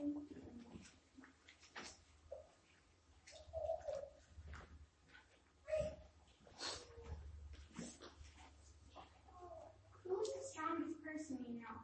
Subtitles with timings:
[0.00, 0.16] Who's
[10.32, 11.76] the strongest person you know?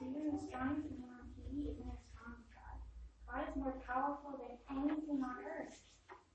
[0.00, 2.80] Even the strongest man, he isn't as strong as God.
[3.28, 5.76] God is more powerful than anything on earth.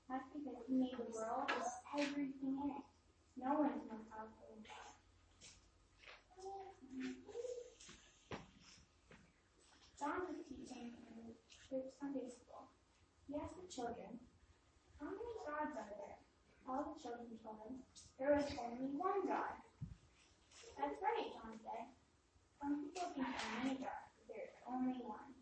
[0.08, 1.66] That's because he made the world with
[1.98, 2.86] everything in it.
[3.34, 4.94] No one is more powerful than God.
[9.98, 12.70] John was teaching in the Sunday school.
[13.26, 14.22] He asked the children,
[15.02, 16.22] How many gods are there?
[16.70, 17.82] All the children told him,
[18.14, 19.58] There is only one God.
[20.78, 21.90] That's right, John said.
[22.62, 25.34] Some people think there are many gods, but there is only one.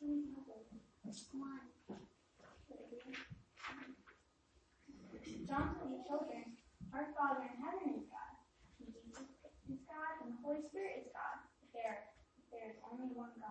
[0.00, 1.68] One.
[5.50, 6.54] John told the children,
[6.94, 8.38] Our Father in heaven is God.
[8.78, 9.26] And Jesus
[9.66, 11.42] is God, and the Holy Spirit is God.
[11.58, 12.14] But there,
[12.54, 13.50] there is only one God.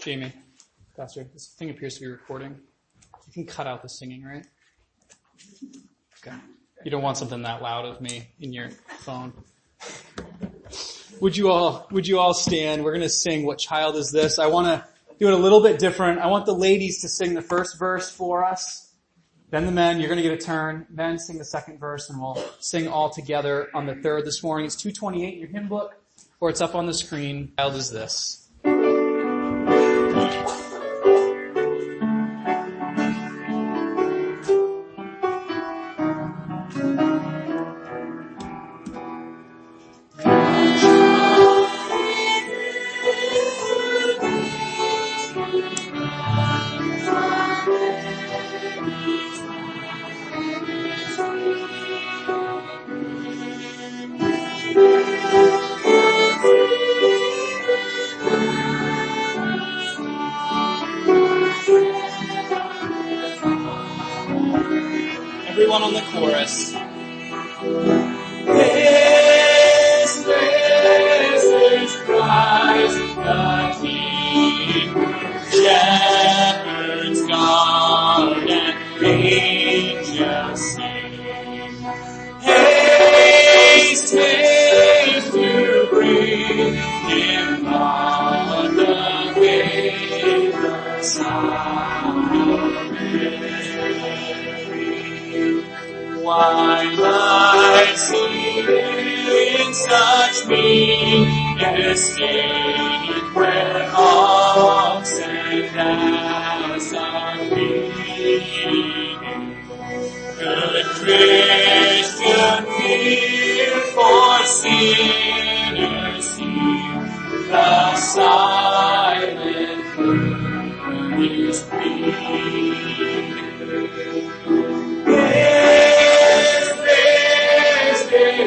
[0.00, 0.32] Jamie,
[0.98, 2.56] Pastor, this thing appears to be recording.
[3.28, 4.44] You can cut out the singing, right?
[6.18, 6.36] Okay.
[6.84, 9.32] You don't want something that loud of me in your phone.
[11.20, 12.82] Would you all, would you all stand?
[12.82, 14.40] We're gonna sing What Child Is This?
[14.40, 14.88] I wanna
[15.20, 16.18] do it a little bit different.
[16.18, 18.92] I want the ladies to sing the first verse for us.
[19.50, 20.84] Then the men, you're gonna get a turn.
[20.90, 24.66] Men sing the second verse and we'll sing all together on the third this morning.
[24.66, 25.94] It's 228 in your hymn book,
[26.40, 27.52] or it's up on the screen.
[27.56, 28.47] Child is this.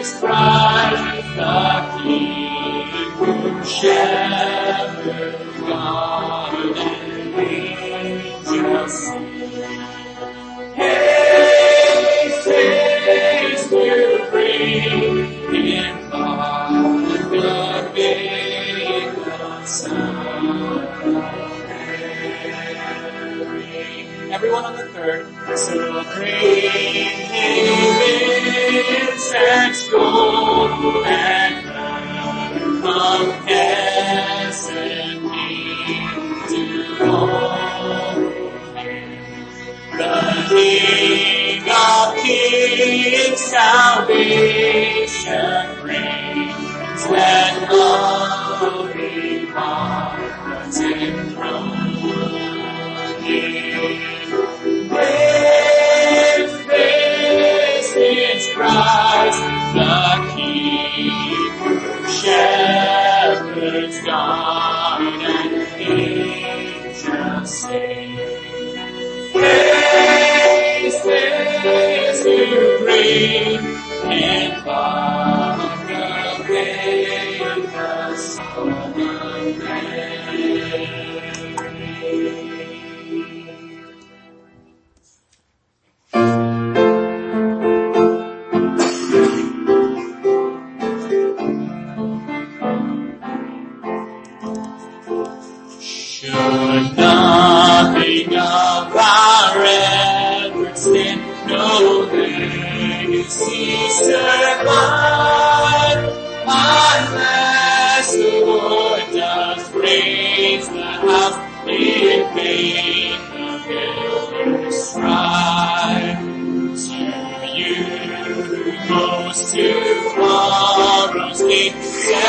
[0.02, 2.88] Is Christ the King,
[3.18, 6.31] whom shepherds guard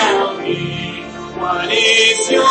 [0.02, 1.02] tell me
[1.38, 2.42] what is your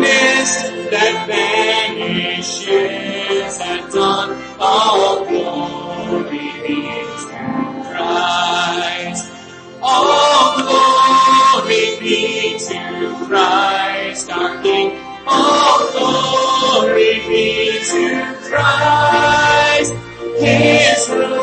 [0.00, 2.70] mist that vanishes
[3.60, 4.28] at dawn
[4.58, 7.22] all glory to
[7.90, 9.24] Christ.
[9.82, 11.84] All glory
[12.58, 12.78] to
[13.26, 14.30] Christ.
[14.30, 14.88] Our King.
[15.26, 18.04] All glory be to
[18.48, 19.92] Christ.
[20.38, 21.41] His rule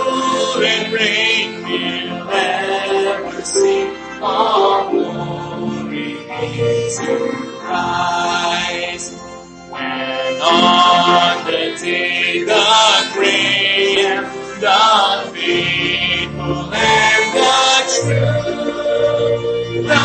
[4.22, 6.16] all glory be
[6.98, 9.18] to Christ.
[9.70, 14.26] When on the day the great and
[14.62, 17.58] the faithful and the
[17.96, 20.02] true, the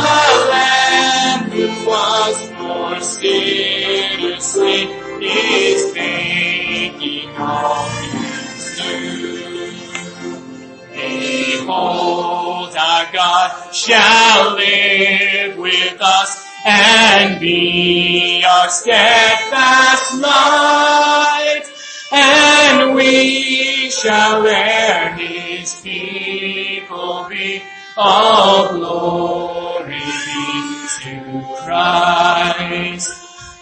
[0.51, 4.89] Lamb who was for sinners slain
[5.23, 7.94] is making all
[11.67, 21.63] Behold, our God shall live with us and be our steadfast light,
[22.13, 27.63] and we shall wear his people be.
[27.97, 33.11] All glory be to Christ.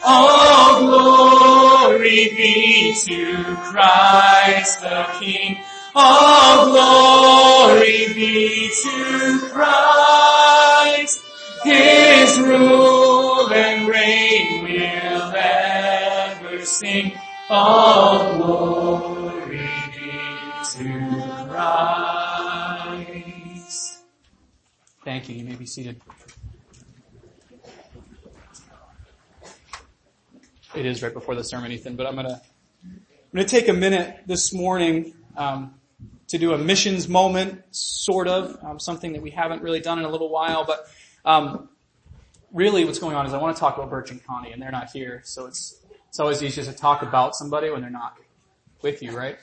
[0.04, 5.58] All glory be to Christ the King.
[5.94, 11.20] All glory be to Christ.
[11.64, 17.12] His rule and reign will ever sing.
[17.50, 19.58] All glory
[19.94, 20.10] be
[20.76, 23.98] to Christ.
[25.04, 25.34] Thank you.
[25.36, 26.00] You may be seated.
[30.74, 32.40] It is right before the sermon, Ethan, but I'm gonna
[32.82, 33.00] I'm
[33.34, 35.74] gonna take a minute this morning um,
[36.32, 40.06] to do a missions moment, sort of um, something that we haven't really done in
[40.06, 40.64] a little while.
[40.64, 40.88] But
[41.26, 41.68] um,
[42.50, 44.72] really, what's going on is I want to talk about Birch and Connie, and they're
[44.72, 48.16] not here, so it's it's always easier to talk about somebody when they're not
[48.80, 49.36] with you, right?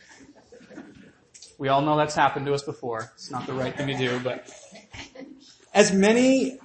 [1.60, 3.12] We all know that's happened to us before.
[3.14, 4.52] It's not the right thing to do, but
[5.76, 6.58] as many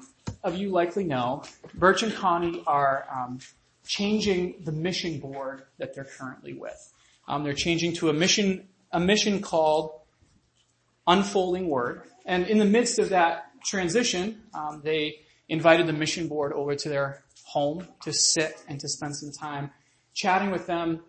[0.43, 1.43] of you likely know,
[1.75, 3.41] Birch and Connie are um,
[3.87, 6.95] changing the mission board that they're currently with.
[7.29, 10.01] Um, they're changing to a mission a mission called
[11.07, 15.17] Unfolding Word, and in the midst of that transition, um, they
[15.49, 19.71] invited the mission board over to their home to sit and to spend some time
[20.15, 21.01] chatting with them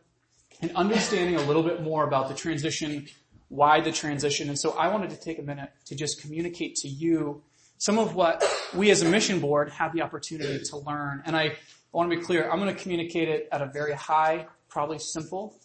[0.61, 3.07] and understanding a little bit more about the transition,
[3.49, 4.49] why the transition.
[4.49, 7.41] And so I wanted to take a minute to just communicate to you
[7.77, 11.23] some of what we as a mission board have the opportunity to learn.
[11.25, 11.55] And I
[11.91, 15.57] want to be clear, I'm going to communicate it at a very high, probably simple,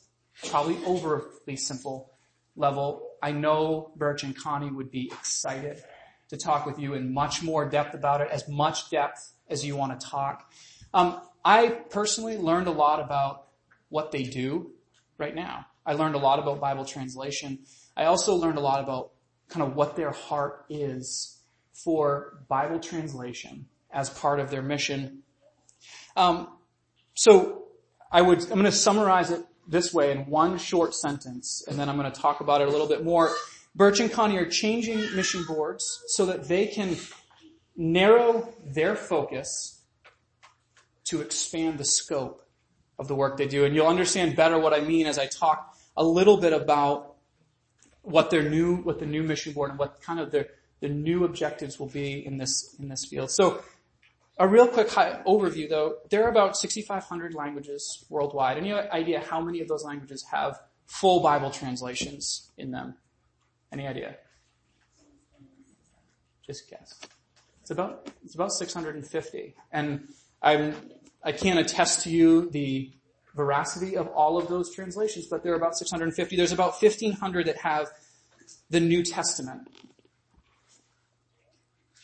[0.48, 2.10] probably overly simple
[2.56, 3.09] level.
[3.22, 5.82] I know Birch and Connie would be excited
[6.28, 9.76] to talk with you in much more depth about it, as much depth as you
[9.76, 10.50] want to talk.
[10.94, 13.48] Um, I personally learned a lot about
[13.88, 14.70] what they do
[15.18, 15.66] right now.
[15.84, 17.60] I learned a lot about Bible translation.
[17.96, 19.12] I also learned a lot about
[19.48, 21.40] kind of what their heart is
[21.72, 25.22] for Bible translation as part of their mission.
[26.16, 26.48] Um,
[27.14, 27.64] so
[28.12, 31.88] I would, I'm going to summarize it this way in one short sentence, and then
[31.88, 33.30] I'm going to talk about it a little bit more.
[33.74, 36.96] Birch and Connie are changing mission boards so that they can
[37.76, 39.80] narrow their focus
[41.04, 42.42] to expand the scope
[42.98, 43.64] of the work they do.
[43.64, 47.14] And you'll understand better what I mean as I talk a little bit about
[48.02, 50.48] what their new, what the new mission board and what kind of their,
[50.80, 53.30] the new objectives will be in this, in this field.
[53.30, 53.62] So
[54.40, 58.56] a real quick overview though, there are about 6,500 languages worldwide.
[58.56, 62.94] Any idea how many of those languages have full Bible translations in them?
[63.70, 64.16] Any idea?
[66.44, 66.98] Just guess.
[67.60, 69.54] It's about, it's about 650.
[69.72, 70.08] And
[70.42, 70.74] I'm,
[71.22, 72.90] I can't attest to you the
[73.36, 76.34] veracity of all of those translations, but there are about 650.
[76.34, 77.88] There's about 1500 that have
[78.70, 79.68] the New Testament.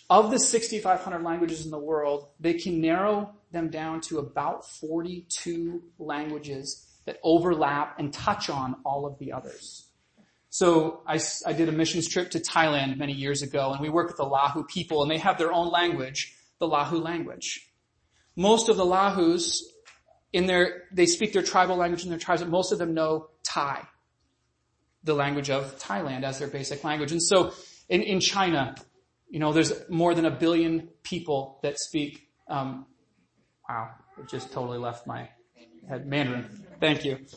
[0.08, 5.82] Of the 6,500 languages in the world, they can narrow them down to about 42
[5.98, 9.86] languages that overlap and touch on all of the others.
[10.48, 14.08] So I, I did a missions trip to Thailand many years ago and we work
[14.08, 17.68] with the Lahu people and they have their own language, the Lahu language.
[18.36, 19.58] Most of the Lahus
[20.32, 23.28] in their, they speak their tribal language in their tribes, but most of them know
[23.44, 23.82] Thai,
[25.04, 27.12] the language of Thailand as their basic language.
[27.12, 27.52] And so
[27.88, 28.74] in, in China,
[29.28, 32.86] you know, there's more than a billion people that speak, um,
[33.68, 35.28] wow, it just totally left my
[35.88, 36.66] head, Mandarin.
[36.80, 37.18] Thank you.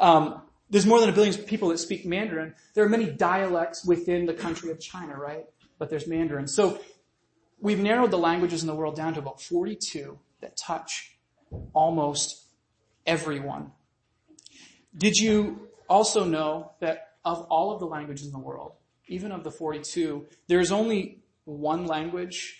[0.00, 2.54] Um, there's more than a billion people that speak Mandarin.
[2.74, 5.44] There are many dialects within the country of China, right?
[5.76, 6.46] But there's Mandarin.
[6.46, 6.78] So
[7.60, 11.18] we've narrowed the languages in the world down to about 42 that touch
[11.72, 12.46] almost
[13.06, 13.72] everyone.
[14.96, 18.72] Did you also know that of all of the languages in the world,
[19.08, 22.58] even of the 42, there's only one language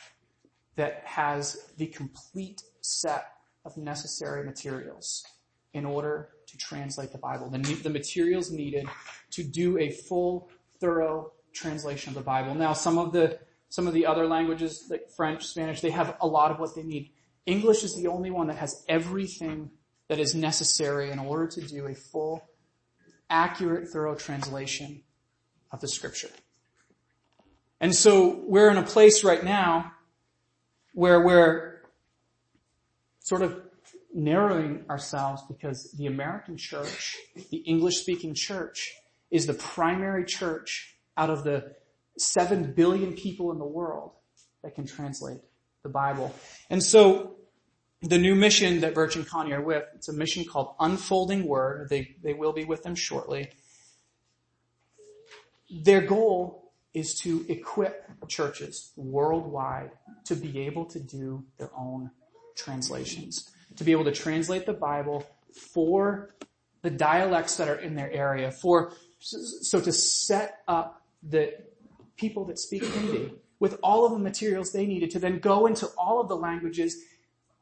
[0.76, 3.32] that has the complete set
[3.64, 5.24] of necessary materials
[5.74, 7.50] in order to translate the Bible.
[7.50, 8.88] The, the materials needed
[9.32, 10.50] to do a full,
[10.80, 12.54] thorough translation of the Bible.
[12.54, 13.38] Now, some of the
[13.70, 16.82] some of the other languages, like French, Spanish, they have a lot of what they
[16.82, 17.10] need.
[17.44, 19.70] English is the only one that has everything
[20.08, 22.48] that is necessary in order to do a full,
[23.28, 25.02] accurate, thorough translation
[25.70, 26.30] of the scripture.
[27.80, 29.92] And so we're in a place right now
[30.94, 31.82] where we're
[33.20, 33.60] sort of
[34.12, 37.16] narrowing ourselves because the American church,
[37.50, 38.92] the English speaking church,
[39.30, 41.74] is the primary church out of the
[42.16, 44.12] seven billion people in the world
[44.62, 45.38] that can translate
[45.82, 46.34] the Bible.
[46.70, 47.36] And so
[48.02, 51.88] the new mission that Birch and Connie are with, it's a mission called Unfolding Word.
[51.90, 53.50] They, they will be with them shortly.
[55.70, 59.90] Their goal is to equip churches worldwide
[60.24, 62.10] to be able to do their own
[62.56, 65.24] translations, to be able to translate the Bible
[65.72, 66.34] for
[66.82, 71.54] the dialects that are in their area, for, so to set up the
[72.16, 75.86] people that speak Hindi with all of the materials they needed to then go into
[75.98, 77.02] all of the languages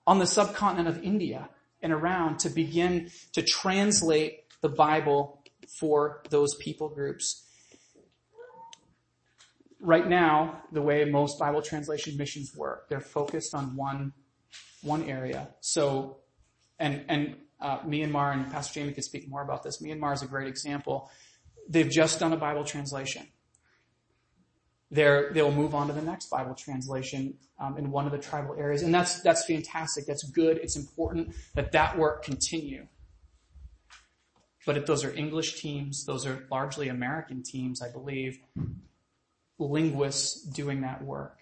[0.06, 1.48] on the subcontinent of India
[1.82, 5.42] and around to begin to translate the Bible
[5.78, 7.45] for those people groups.
[9.80, 14.12] Right now, the way most Bible translation missions work, they're focused on one,
[14.82, 15.48] one area.
[15.60, 16.18] So,
[16.78, 19.80] and, and, uh, Myanmar and Pastor Jamie could speak more about this.
[19.82, 21.10] Myanmar is a great example.
[21.68, 23.26] They've just done a Bible translation
[24.90, 28.82] they'll move on to the next Bible translation um, in one of the tribal areas,
[28.82, 30.06] and that's that's fantastic.
[30.06, 30.58] That's good.
[30.58, 32.86] It's important that that work continue.
[34.64, 38.40] But if those are English teams, those are largely American teams, I believe,
[39.58, 41.38] linguists doing that work,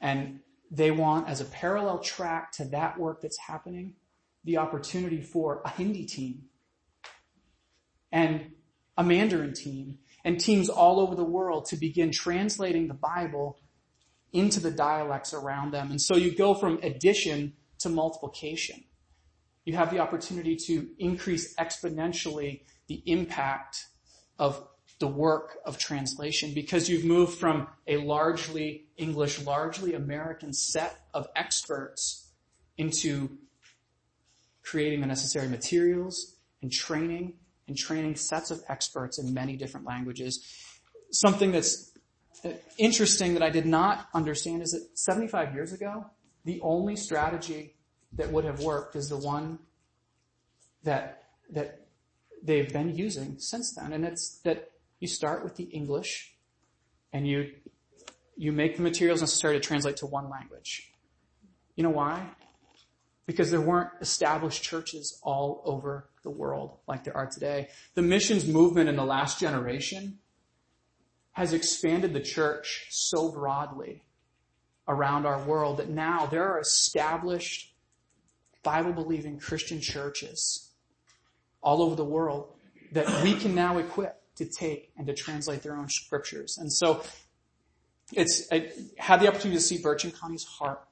[0.00, 3.94] and they want as a parallel track to that work that's happening,
[4.44, 6.44] the opportunity for a Hindi team
[8.10, 8.52] and
[8.96, 13.58] a Mandarin team and teams all over the world to begin translating the Bible
[14.32, 15.90] into the dialects around them.
[15.90, 18.84] And so you go from addition to multiplication.
[19.64, 23.84] You have the opportunity to increase exponentially the impact
[24.38, 24.66] of
[24.98, 31.28] the work of translation because you've moved from a largely English, largely American set of
[31.36, 32.30] experts
[32.78, 33.28] into
[34.62, 37.34] creating the necessary materials and training
[37.68, 40.44] and training sets of experts in many different languages.
[41.10, 41.92] Something that's
[42.78, 46.06] interesting that I did not understand is that 75 years ago,
[46.44, 47.74] the only strategy
[48.12, 49.58] that would have worked is the one
[50.84, 51.86] that, that
[52.42, 53.92] they've been using since then.
[53.92, 56.34] And it's that you start with the English
[57.12, 57.52] and you,
[58.36, 60.92] you make the materials necessary to translate to one language.
[61.74, 62.30] You know why?
[63.26, 67.68] because there weren't established churches all over the world like there are today.
[67.94, 70.18] The missions movement in the last generation
[71.32, 74.02] has expanded the church so broadly
[74.88, 77.74] around our world that now there are established
[78.62, 80.70] Bible believing Christian churches
[81.62, 82.52] all over the world
[82.92, 86.58] that we can now equip to take and to translate their own scriptures.
[86.58, 87.02] And so
[88.12, 90.82] it's, I had the opportunity to see Birch and Connie's heart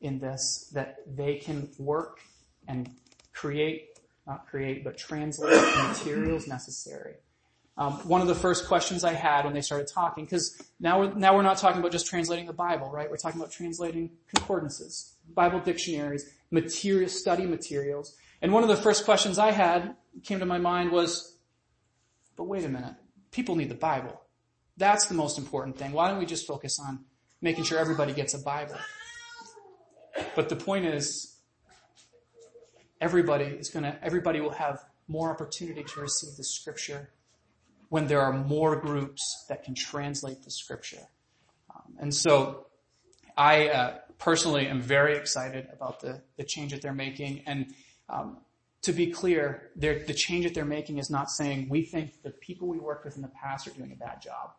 [0.00, 2.20] in this, that they can work
[2.68, 2.90] and
[3.32, 7.14] create, not create, but translate the materials necessary.
[7.78, 11.12] Um, one of the first questions I had when they started talking, because now we're,
[11.12, 13.10] now we're not talking about just translating the Bible, right?
[13.10, 18.16] We're talking about translating concordances, Bible dictionaries, material, study materials.
[18.40, 21.35] And one of the first questions I had came to my mind was,
[22.36, 22.94] but wait a minute,
[23.30, 24.20] people need the Bible.
[24.76, 25.92] That's the most important thing.
[25.92, 27.04] Why don't we just focus on
[27.40, 28.76] making sure everybody gets a Bible?
[30.34, 31.36] But the point is,
[33.00, 37.10] everybody is gonna, everybody will have more opportunity to receive the scripture
[37.88, 41.06] when there are more groups that can translate the scripture.
[41.74, 42.66] Um, and so
[43.36, 47.42] I uh, personally am very excited about the, the change that they're making.
[47.46, 47.74] And
[48.08, 48.38] um,
[48.86, 52.68] to be clear, the change that they're making is not saying we think the people
[52.68, 54.52] we worked with in the past are doing a bad job.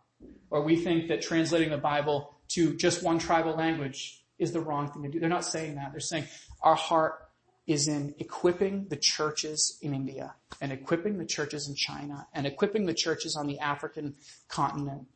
[0.50, 4.92] Or we think that translating the Bible to just one tribal language is the wrong
[4.92, 5.22] thing to do.
[5.22, 5.94] They're not saying that.
[5.94, 6.26] They're saying
[6.62, 7.30] our heart
[7.68, 12.86] is in equipping the churches in India and equipping the churches in China and equipping
[12.86, 14.16] the churches on the African
[14.50, 15.08] continent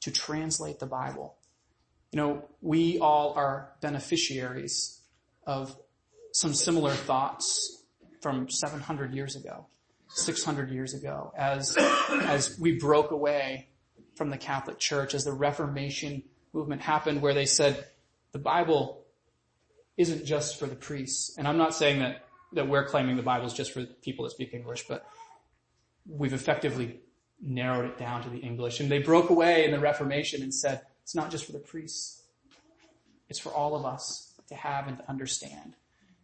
[0.00, 1.34] to translate the Bible.
[2.10, 4.98] You know, we all are beneficiaries
[5.46, 5.76] of
[6.32, 7.76] some similar thoughts
[8.20, 9.66] from 700 years ago,
[10.08, 11.76] 600 years ago, as,
[12.24, 13.68] as we broke away
[14.16, 17.86] from the Catholic Church, as the Reformation movement happened where they said,
[18.32, 19.04] the Bible
[19.96, 21.36] isn't just for the priests.
[21.36, 24.30] And I'm not saying that, that we're claiming the Bible is just for people that
[24.30, 25.06] speak English, but
[26.08, 27.00] we've effectively
[27.40, 28.80] narrowed it down to the English.
[28.80, 32.22] And they broke away in the Reformation and said, it's not just for the priests.
[33.28, 35.74] It's for all of us to have and to understand.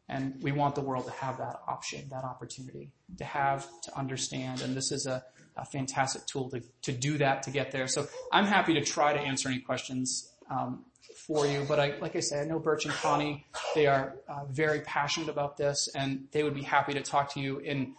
[0.08, 4.60] And we want the world to have that option, that opportunity to have, to understand.
[4.60, 5.24] And this is a,
[5.56, 7.88] a fantastic tool to, to do that, to get there.
[7.88, 10.84] So I'm happy to try to answer any questions um,
[11.26, 11.64] for you.
[11.66, 15.28] But I, like I said, I know Birch and Connie, they are uh, very passionate
[15.28, 17.94] about this and they would be happy to talk to you in,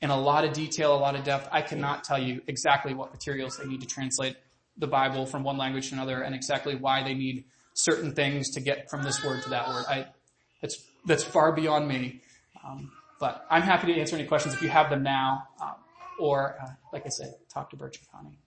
[0.00, 1.48] in a lot of detail, a lot of depth.
[1.50, 4.36] I cannot tell you exactly what materials they need to translate
[4.76, 8.60] the Bible from one language to another and exactly why they need certain things to
[8.60, 9.84] get from this word to that word.
[9.88, 10.06] I,
[10.60, 12.22] that's, that's far beyond me.
[12.64, 15.74] Um, but I'm happy to answer any questions if you have them now, um,
[16.18, 18.38] or, uh, like I said, talk to Birch and Connie.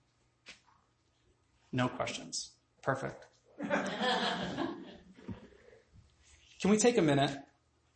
[1.72, 2.52] No questions.
[2.82, 3.26] Perfect.
[6.62, 7.38] Can we take a minute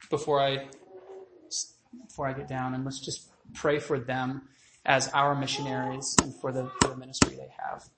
[0.10, 0.67] before I
[2.08, 4.41] before I get down and let's just pray for them
[4.86, 7.89] as our missionaries and for the, for the ministry they have.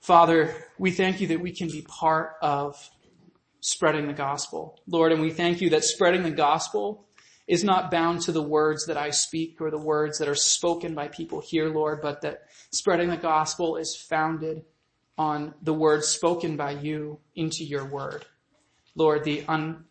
[0.00, 2.90] Father, we thank you that we can be part of
[3.62, 7.06] spreading the gospel, Lord, and we thank you that spreading the gospel
[7.46, 10.94] is not bound to the words that I speak or the words that are spoken
[10.94, 14.64] by people here, Lord, but that spreading the gospel is founded
[15.16, 18.26] on the words spoken by you into your word.
[18.96, 19.84] Lord, the, un,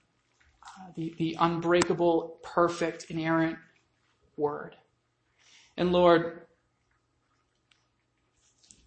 [0.64, 3.58] uh, the, the unbreakable, perfect, inerrant
[4.36, 4.76] word.
[5.78, 6.42] And Lord,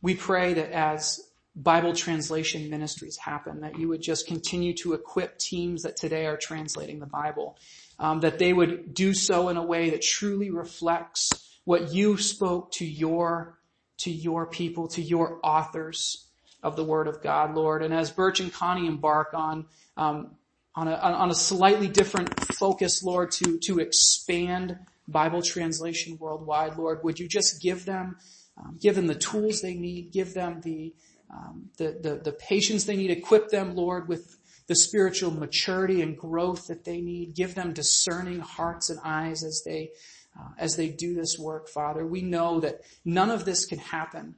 [0.02, 1.20] we pray that as
[1.56, 6.36] Bible translation ministries happen, that you would just continue to equip teams that today are
[6.36, 7.56] translating the Bible,
[7.98, 11.30] um, that they would do so in a way that truly reflects
[11.64, 13.58] what you spoke to your
[13.96, 16.26] to your people, to your authors
[16.64, 17.84] of the Word of God, Lord.
[17.84, 20.32] And as Birch and Connie embark on um,
[20.74, 27.04] on, a, on a slightly different focus, Lord, to to expand Bible translation worldwide, Lord,
[27.04, 28.16] would you just give them
[28.56, 30.94] um, give them the tools they need, give them the,
[31.30, 36.16] um, the, the the patience they need, equip them, Lord, with the spiritual maturity and
[36.16, 37.34] growth that they need.
[37.34, 39.90] Give them discerning hearts and eyes as they
[40.38, 42.06] uh, as they do this work, Father.
[42.06, 44.36] We know that none of this can happen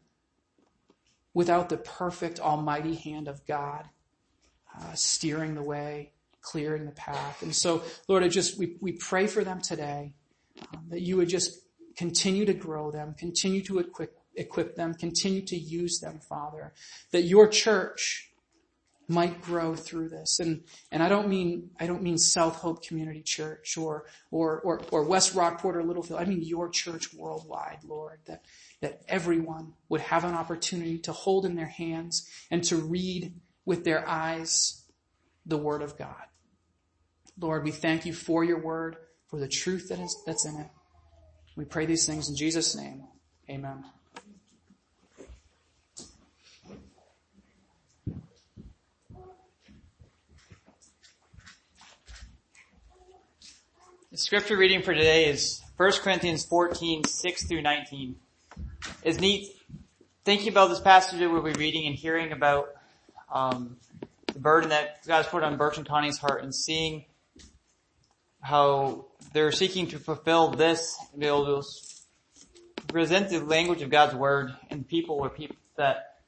[1.35, 3.85] without the perfect almighty hand of God
[4.75, 7.43] uh, steering the way, clearing the path.
[7.43, 10.15] And so, Lord, I just, we, we pray for them today
[10.73, 11.61] um, that you would just
[11.97, 16.73] continue to grow them, continue to equip, equip them, continue to use them, Father,
[17.11, 18.31] that your church
[19.09, 20.41] might grow through this.
[20.41, 24.81] And, and I don't mean, I don't mean South Hope Community Church or, or, or,
[24.91, 26.21] or West Rockport or Littlefield.
[26.21, 28.45] I mean your church worldwide, Lord, that,
[28.81, 33.33] that everyone would have an opportunity to hold in their hands and to read
[33.65, 34.83] with their eyes
[35.45, 36.27] the Word of God.
[37.39, 38.97] Lord, we thank you for your word,
[39.29, 40.69] for the truth that is, that's in it.
[41.55, 43.05] We pray these things in Jesus' name.
[43.51, 43.85] Amen.
[54.17, 58.17] The scripture reading for today is 1 Corinthians 14, 6 through 19.
[59.03, 59.51] It's neat
[60.25, 62.71] thinking about this passage that we'll be reading and hearing about
[63.31, 63.77] um,
[64.33, 67.05] the burden that God's put on Birch and Connie's heart and seeing
[68.41, 71.69] how they're seeking to fulfill this and be able to
[72.89, 76.23] present the language of God's word and people or people that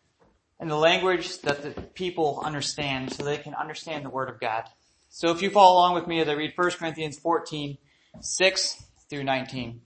[0.60, 4.64] and the language that the people understand so they can understand the word of God.
[5.08, 7.78] So if you follow along with me as I read 1 Corinthians 14,
[8.20, 9.80] 6 through 19.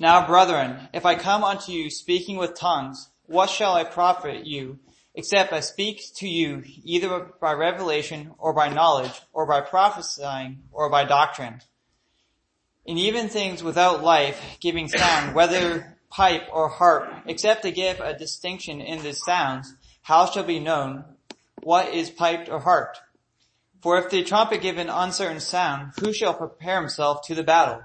[0.00, 4.78] Now brethren, if I come unto you speaking with tongues, what shall I profit you,
[5.14, 10.90] except I speak to you either by revelation or by knowledge or by prophesying or
[10.90, 11.60] by doctrine?
[12.84, 18.18] In even things without life giving sound, whether pipe or harp, except to give a
[18.18, 21.04] distinction in the sounds, how shall be known
[21.62, 23.00] what is piped or harped?
[23.84, 27.82] For if the trumpet give an uncertain sound, who shall prepare himself to the battle?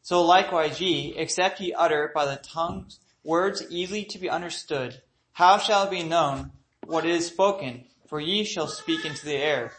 [0.00, 5.58] So likewise ye, except ye utter by the tongues words easily to be understood, how
[5.58, 6.52] shall it be known
[6.86, 7.84] what is spoken?
[8.06, 9.72] For ye shall speak into the air.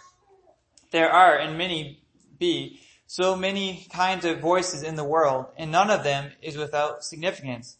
[0.92, 2.04] There are, and many
[2.38, 7.04] be, so many kinds of voices in the world, and none of them is without
[7.04, 7.78] significance.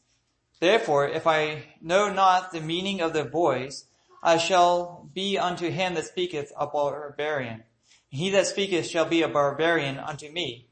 [0.60, 3.86] Therefore, if I know not the meaning of the voice,
[4.24, 7.66] I shall be unto him that speaketh a barbarian.
[8.14, 10.68] He that speaketh shall be a barbarian unto me.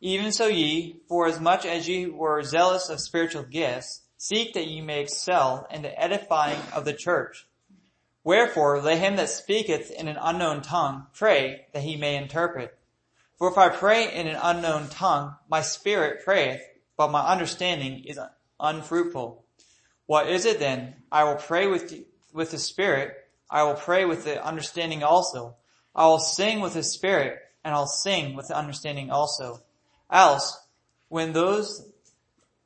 [0.00, 4.68] Even so ye, for as much as ye were zealous of spiritual gifts, seek that
[4.68, 7.48] ye may excel in the edifying of the church.
[8.22, 12.78] Wherefore, let him that speaketh in an unknown tongue pray that he may interpret.
[13.38, 16.62] For if I pray in an unknown tongue, my spirit prayeth,
[16.96, 18.20] but my understanding is
[18.60, 19.44] unfruitful.
[20.06, 20.94] What is it then?
[21.10, 21.92] I will pray with,
[22.32, 23.16] with the spirit,
[23.50, 25.56] I will pray with the understanding also.
[25.94, 29.60] I will sing with the spirit and I'll sing with understanding also.
[30.10, 30.60] Else,
[31.08, 31.88] when those,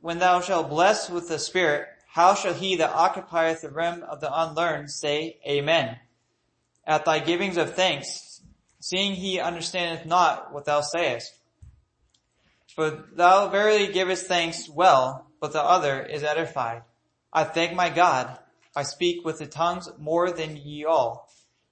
[0.00, 4.20] when thou shalt bless with the spirit, how shall he that occupieth the realm of
[4.20, 5.98] the unlearned say Amen?
[6.86, 8.40] At thy givings of thanks,
[8.80, 11.34] seeing he understandeth not what thou sayest.
[12.74, 16.82] For thou verily givest thanks well, but the other is edified.
[17.32, 18.38] I thank my God.
[18.74, 21.27] I speak with the tongues more than ye all.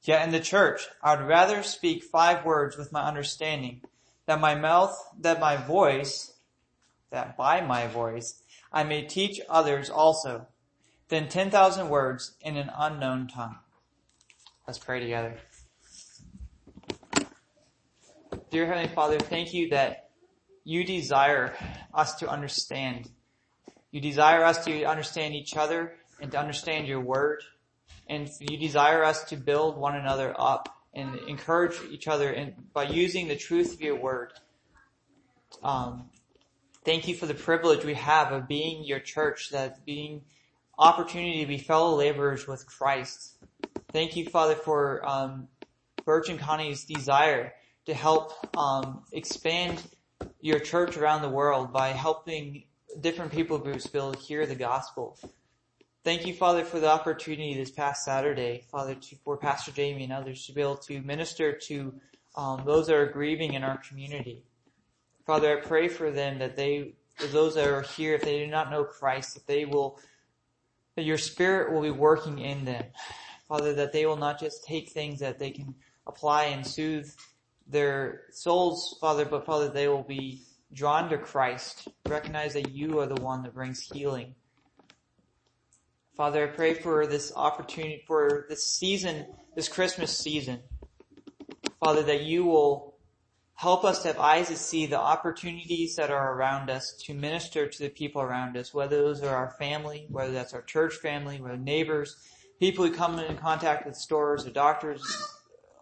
[0.07, 3.83] Yet in the church, I would rather speak five words with my understanding,
[4.27, 6.33] that my mouth, that my voice,
[7.11, 8.41] that by my voice,
[8.73, 10.47] I may teach others also,
[11.09, 13.59] than 10,000 words in an unknown tongue.
[14.65, 15.39] Let's pray together.
[18.51, 20.11] Dear Heavenly Father, thank you that
[20.63, 21.53] you desire
[21.93, 23.11] us to understand.
[23.91, 27.43] You desire us to understand each other and to understand your word
[28.09, 32.85] and you desire us to build one another up and encourage each other and by
[32.85, 34.33] using the truth of your word.
[35.63, 36.11] Um,
[36.85, 40.23] thank you for the privilege we have of being your church, that being
[40.79, 43.37] opportunity to be fellow laborers with Christ.
[43.93, 45.49] Thank you, Father, for um,
[46.05, 47.53] Birch and Connie's desire
[47.87, 49.83] to help um, expand
[50.41, 52.65] your church around the world by helping
[53.01, 55.19] different people groups be able to hear the gospel.
[56.07, 60.13] Thank you, Father, for the opportunity this past Saturday, Father, to, for Pastor Jamie and
[60.13, 61.93] others to be able to minister to
[62.37, 64.45] um, those that are grieving in our community.
[65.27, 66.95] Father, I pray for them that they,
[67.33, 69.99] those that are here, if they do not know Christ, that they will,
[70.95, 72.85] that your Spirit will be working in them.
[73.49, 75.75] Father, that they will not just take things that they can
[76.07, 77.11] apply and soothe
[77.67, 80.43] their souls, Father, but Father, they will be
[80.73, 84.37] drawn to Christ, recognize that you are the one that brings healing
[86.17, 90.61] Father, I pray for this opportunity, for this season, this Christmas season.
[91.79, 92.97] Father, that you will
[93.53, 97.67] help us to have eyes to see the opportunities that are around us to minister
[97.69, 101.39] to the people around us, whether those are our family, whether that's our church family,
[101.39, 102.17] whether neighbors,
[102.59, 105.03] people who come in contact with stores or doctors,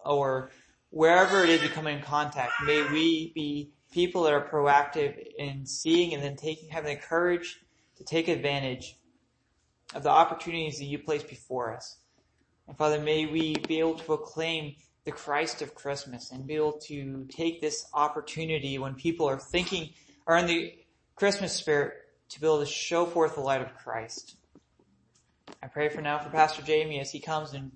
[0.03, 0.51] or
[0.89, 2.51] wherever it is we come in contact.
[2.65, 7.61] May we be people that are proactive in seeing and then taking, having the courage
[7.95, 8.97] to take advantage
[9.95, 11.97] of the opportunities that you place before us.
[12.67, 16.79] And Father, may we be able to proclaim the Christ of Christmas and be able
[16.87, 19.91] to take this opportunity when people are thinking,
[20.27, 20.73] are in the
[21.15, 21.93] Christmas spirit
[22.29, 24.35] to be able to show forth the light of Christ.
[25.63, 27.71] I pray for now for Pastor Jamie as he comes and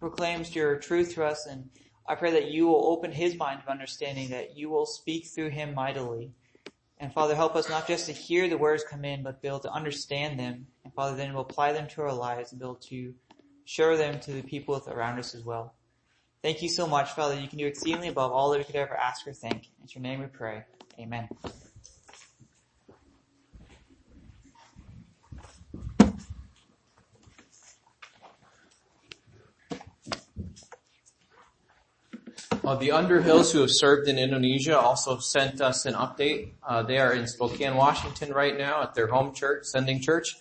[0.00, 1.70] proclaims your truth to us and
[2.10, 5.50] I pray that you will open his mind of understanding, that you will speak through
[5.50, 6.32] him mightily.
[7.00, 9.60] And Father, help us not just to hear the words come in, but be able
[9.60, 10.66] to understand them.
[10.84, 13.14] And Father, then we'll apply them to our lives and be able to
[13.64, 15.74] share them to the people around us as well.
[16.42, 17.40] Thank you so much, Father.
[17.40, 19.68] You can do exceedingly above all that we could ever ask or think.
[19.80, 20.64] In your name we pray.
[20.98, 21.28] Amen.
[32.70, 36.50] Uh, the Underhills who have served in Indonesia also sent us an update.
[36.62, 40.36] Uh, they are in Spokane, Washington right now at their home church, Sending Church,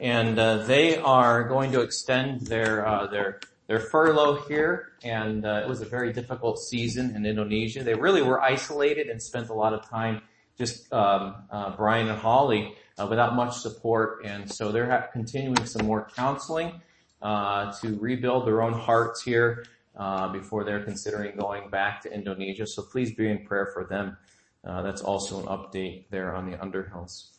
[0.00, 3.38] and uh, they are going to extend their uh, their
[3.68, 4.88] their furlough here.
[5.04, 7.84] And uh, it was a very difficult season in Indonesia.
[7.84, 10.22] They really were isolated and spent a lot of time
[10.58, 12.74] just um, uh, Brian and Holly
[13.08, 16.82] without much support, and so they're continuing some more counseling
[17.22, 19.64] to rebuild their own hearts here
[19.98, 22.66] uh, before they're considering going back to Indonesia.
[22.66, 24.16] So please be in prayer for them.
[24.64, 27.30] Uh, that's also an update there on the Underhills.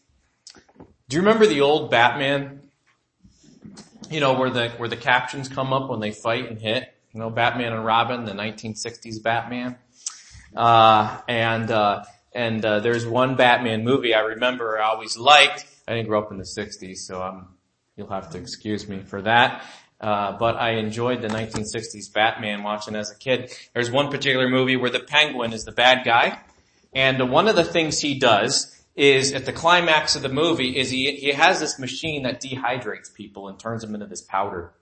[1.08, 2.62] Do you remember the old Batman?
[4.10, 6.93] You know where the where the captions come up when they fight and hit.
[7.13, 9.78] You know Batman and Robin, the 1960s Batman.
[10.56, 15.65] Uh, and uh, and uh, there's one Batman movie I remember I always liked.
[15.88, 17.48] I didn't grow up in the 60s, so I'm,
[17.95, 19.65] you'll have to excuse me for that.
[20.00, 23.52] Uh, but I enjoyed the 1960s Batman watching as a kid.
[23.74, 26.40] There's one particular movie where the Penguin is the bad guy,
[26.94, 30.90] and one of the things he does is at the climax of the movie is
[30.90, 34.74] he he has this machine that dehydrates people and turns them into this powder.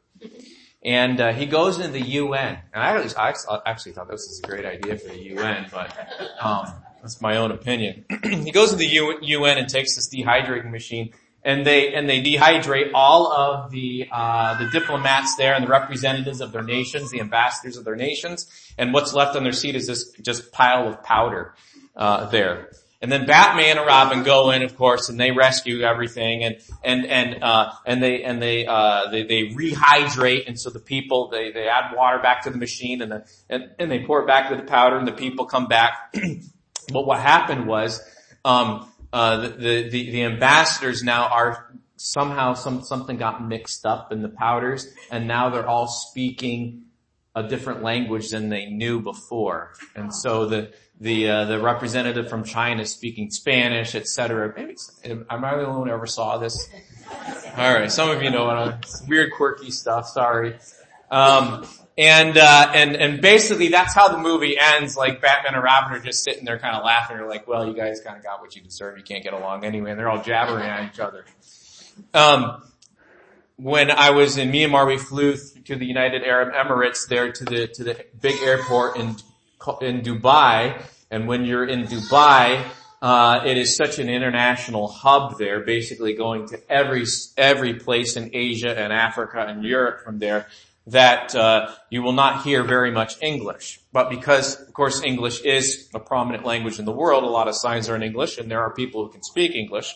[0.84, 4.42] And uh, he goes into the UN, and I actually, I actually thought this was
[4.44, 5.94] a great idea for the UN, but
[6.40, 8.06] um, that's my own opinion.
[8.24, 11.14] he goes to the UN and takes this dehydrating machine
[11.48, 16.42] and they and they dehydrate all of the uh, the diplomats there and the representatives
[16.42, 19.88] of their nations, the ambassadors of their nations, and what's left on their seat is
[19.88, 21.56] this just pile of powder
[21.96, 22.70] uh, there.
[23.02, 27.06] And then Batman and Robin go in, of course, and they rescue everything, and and
[27.06, 31.52] and uh, and they and they, uh, they they rehydrate, and so the people they
[31.52, 34.50] they add water back to the machine, and the, and and they pour it back
[34.50, 36.14] to the powder, and the people come back.
[36.92, 38.02] but what happened was.
[38.44, 44.22] Um, uh, the, the, the ambassadors now are somehow some, something got mixed up in
[44.22, 46.84] the powders and now they're all speaking
[47.36, 49.74] a different language than they knew before.
[49.96, 54.54] And so the, the, uh, the representative from China speaking Spanish, etc.
[54.56, 56.68] Maybe am I the only one who ever saw this?
[57.56, 60.08] All right, some of you know what I'm, weird, quirky stuff.
[60.08, 60.58] Sorry.
[61.12, 61.68] Um,
[61.98, 66.00] and, uh, and, and basically that's how the movie ends, like Batman and Robin are
[66.00, 68.56] just sitting there kind of laughing, they're like, well, you guys kind of got what
[68.56, 71.26] you deserve, you can't get along anyway, and they're all jabbering at each other.
[72.14, 72.62] Um,
[73.56, 77.68] when I was in Myanmar, we flew to the United Arab Emirates there to the,
[77.68, 79.16] to the big airport in,
[79.82, 80.80] in Dubai,
[81.10, 82.64] and when you're in Dubai,
[83.02, 87.06] uh, it is such an international hub there, basically going to every
[87.38, 90.48] every place in Asia and Africa and Europe from there
[90.88, 93.80] that uh, you will not hear very much English.
[93.92, 97.56] But because, of course, English is a prominent language in the world, a lot of
[97.56, 99.96] signs are in English, and there are people who can speak English.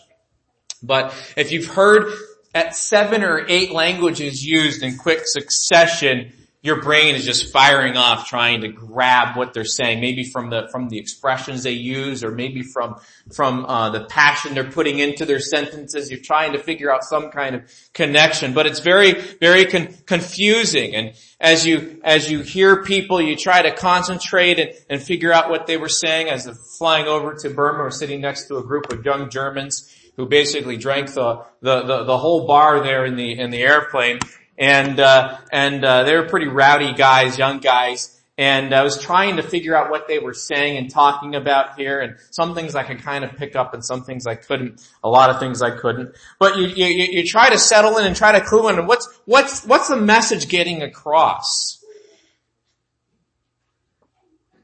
[0.82, 2.12] But if you've heard
[2.54, 8.28] at seven or eight languages used in quick succession, your brain is just firing off
[8.28, 12.30] trying to grab what they're saying, maybe from the from the expressions they use, or
[12.30, 13.00] maybe from
[13.32, 16.08] from uh, the passion they're putting into their sentences.
[16.08, 20.94] You're trying to figure out some kind of connection, but it's very very con- confusing.
[20.94, 25.50] And as you as you hear people, you try to concentrate and, and figure out
[25.50, 26.28] what they were saying.
[26.28, 29.92] As they're flying over to Burma, or sitting next to a group of young Germans
[30.16, 34.20] who basically drank the the the, the whole bar there in the in the airplane
[34.62, 38.18] and uh, and uh, they were pretty rowdy guys, young guys.
[38.38, 42.00] And I was trying to figure out what they were saying and talking about here,
[42.00, 44.80] and some things I could kind of pick up, and some things I couldn't.
[45.04, 46.14] A lot of things I couldn't.
[46.38, 48.78] But you you, you try to settle in and try to clue in.
[48.78, 51.81] And what's what's what's the message getting across?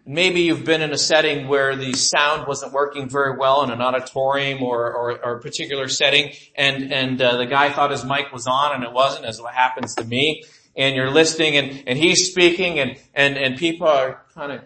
[0.08, 3.82] Maybe you've been in a setting where the sound wasn't working very well in an
[3.82, 8.32] auditorium or, or, or a particular setting and, and uh, the guy thought his mic
[8.32, 10.42] was on and it wasn't as what happens to me.
[10.74, 14.62] And you're listening and, and he's speaking and, and, and people are kind of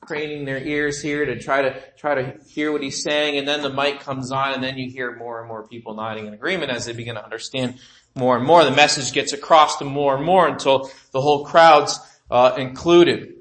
[0.00, 3.38] craning their ears here to try to try to hear what he's saying.
[3.38, 6.26] And then the mic comes on and then you hear more and more people nodding
[6.26, 7.78] in agreement as they begin to understand
[8.16, 8.64] more and more.
[8.64, 13.34] The message gets across to more and more until the whole crowd's uh, included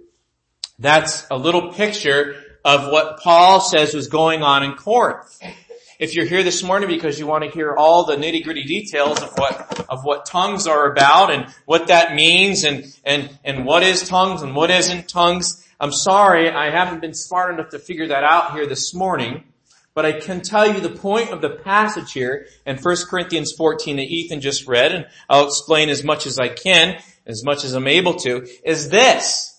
[0.79, 5.37] that's a little picture of what Paul says was going on in Corinth.
[5.99, 9.21] if you're here this morning because you want to hear all the nitty gritty details
[9.21, 13.83] of what, of what tongues are about and what that means and, and, and what
[13.83, 18.07] is tongues and what isn't tongues, I'm sorry, I haven't been smart enough to figure
[18.07, 19.43] that out here this morning.
[19.93, 23.97] But I can tell you the point of the passage here in 1 Corinthians 14
[23.97, 27.73] that Ethan just read, and I'll explain as much as I can, as much as
[27.73, 29.58] I'm able to, is this,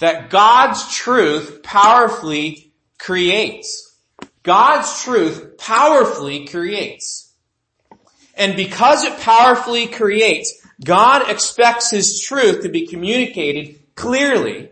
[0.00, 3.96] that God's truth powerfully creates.
[4.42, 7.32] God's truth powerfully creates.
[8.36, 10.52] And because it powerfully creates,
[10.82, 14.70] God expects His truth to be communicated clearly.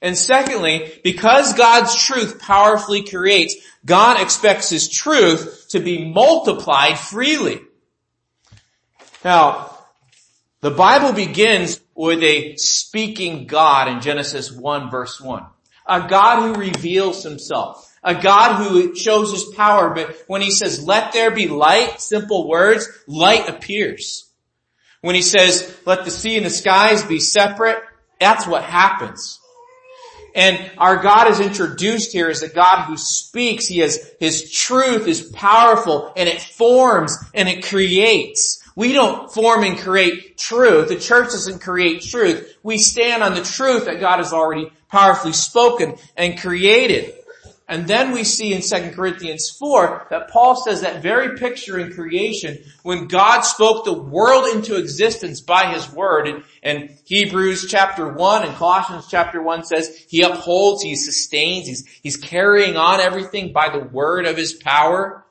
[0.00, 3.54] And secondly, because God's truth powerfully creates,
[3.84, 7.60] God expects His truth to be multiplied freely.
[9.24, 9.71] Now,
[10.62, 15.44] the Bible begins with a speaking God in Genesis 1 verse 1.
[15.86, 17.92] A God who reveals Himself.
[18.04, 22.48] A God who shows His power, but when He says, let there be light, simple
[22.48, 24.30] words, light appears.
[25.00, 27.82] When He says, let the sea and the skies be separate,
[28.20, 29.40] that's what happens.
[30.32, 33.66] And our God is introduced here as a God who speaks.
[33.66, 38.61] He has, His truth is powerful and it forms and it creates.
[38.74, 40.88] We don't form and create truth.
[40.88, 42.56] The church doesn't create truth.
[42.62, 47.14] We stand on the truth that God has already powerfully spoken and created.
[47.72, 51.92] And then we see in 2 Corinthians 4 that Paul says that very picture in
[51.92, 58.44] creation when God spoke the world into existence by his word and, Hebrews chapter 1
[58.44, 63.68] and Colossians chapter 1 says he upholds, he sustains, he's, he's carrying on everything by
[63.68, 65.24] the word of his power.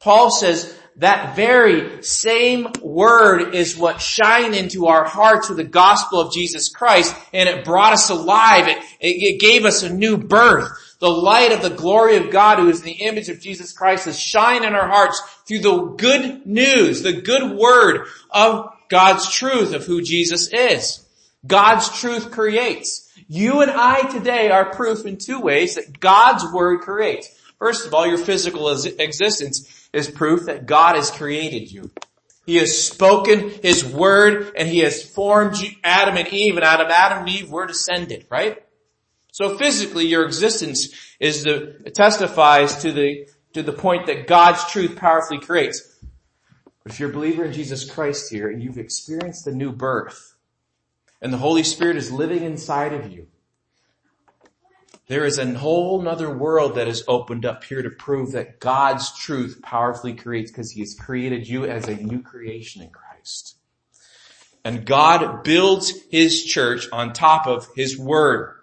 [0.00, 6.20] Paul says that very same word is what shined into our hearts with the gospel
[6.20, 8.68] of Jesus Christ and it brought us alive.
[8.68, 10.96] It, it, gave us a new birth.
[11.00, 14.18] The light of the glory of God who is the image of Jesus Christ has
[14.18, 19.84] shined in our hearts through the good news, the good word of God's truth of
[19.84, 21.04] who Jesus is.
[21.44, 23.12] God's truth creates.
[23.26, 27.28] You and I today are proof in two ways that God's word creates.
[27.58, 31.90] First of all, your physical existence is proof that God has created you.
[32.46, 36.80] He has spoken His word and He has formed you, Adam and Eve and out
[36.80, 38.62] of Adam and Eve we're descended, right?
[39.32, 44.96] So physically your existence is the, testifies to the, to the point that God's truth
[44.96, 45.96] powerfully creates.
[46.82, 50.34] But if you're a believer in Jesus Christ here and you've experienced the new birth
[51.22, 53.28] and the Holy Spirit is living inside of you,
[55.06, 59.16] there is a whole nother world that is opened up here to prove that God's
[59.18, 63.56] truth powerfully creates because He has created you as a new creation in Christ.
[64.64, 68.56] And God builds His church on top of His Word.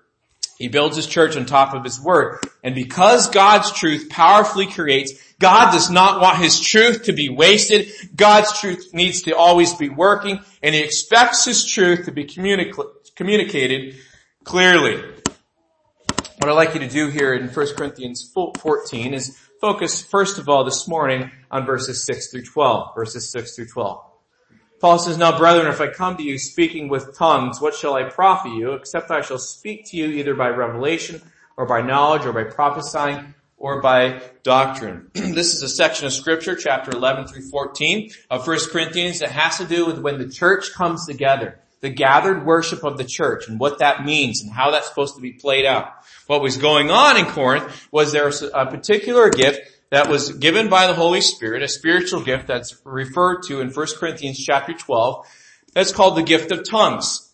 [0.57, 2.39] He builds His church on top of His Word.
[2.63, 7.91] And because God's truth powerfully creates, God does not want His truth to be wasted.
[8.15, 12.89] God's truth needs to always be working and He expects His truth to be communica-
[13.15, 13.95] communicated
[14.43, 15.20] clearly.
[16.41, 20.49] What I'd like you to do here in 1 Corinthians 14 is focus first of
[20.49, 22.95] all this morning on verses 6 through 12.
[22.95, 24.03] Verses 6 through 12.
[24.79, 28.05] Paul says, Now brethren, if I come to you speaking with tongues, what shall I
[28.05, 31.21] profit you, except I shall speak to you either by revelation,
[31.57, 35.11] or by knowledge, or by prophesying, or by doctrine.
[35.13, 39.59] this is a section of scripture, chapter 11 through 14 of 1 Corinthians that has
[39.59, 41.59] to do with when the church comes together.
[41.81, 45.21] The gathered worship of the church and what that means and how that's supposed to
[45.21, 45.93] be played out.
[46.31, 49.59] What was going on in Corinth was there was a particular gift
[49.89, 53.87] that was given by the Holy Spirit, a spiritual gift that's referred to in 1
[53.97, 55.27] Corinthians chapter 12.
[55.73, 57.33] That's called the gift of tongues.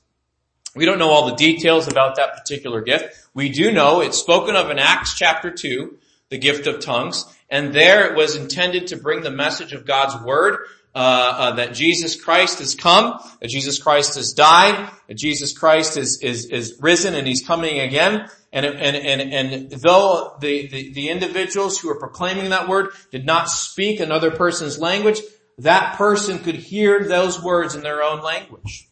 [0.76, 3.16] We don't know all the details about that particular gift.
[3.36, 5.96] We do know it's spoken of in Acts chapter 2,
[6.30, 10.20] the gift of tongues, and there it was intended to bring the message of God's
[10.26, 10.58] word
[10.96, 15.98] uh, uh, that Jesus Christ has come, that Jesus Christ has died, that Jesus Christ
[15.98, 20.94] is is is risen and He's coming again, and, and, and, and though the, the,
[20.94, 25.20] the individuals who are proclaiming that word did not speak another person's language,
[25.60, 28.88] that person could hear those words in their own language.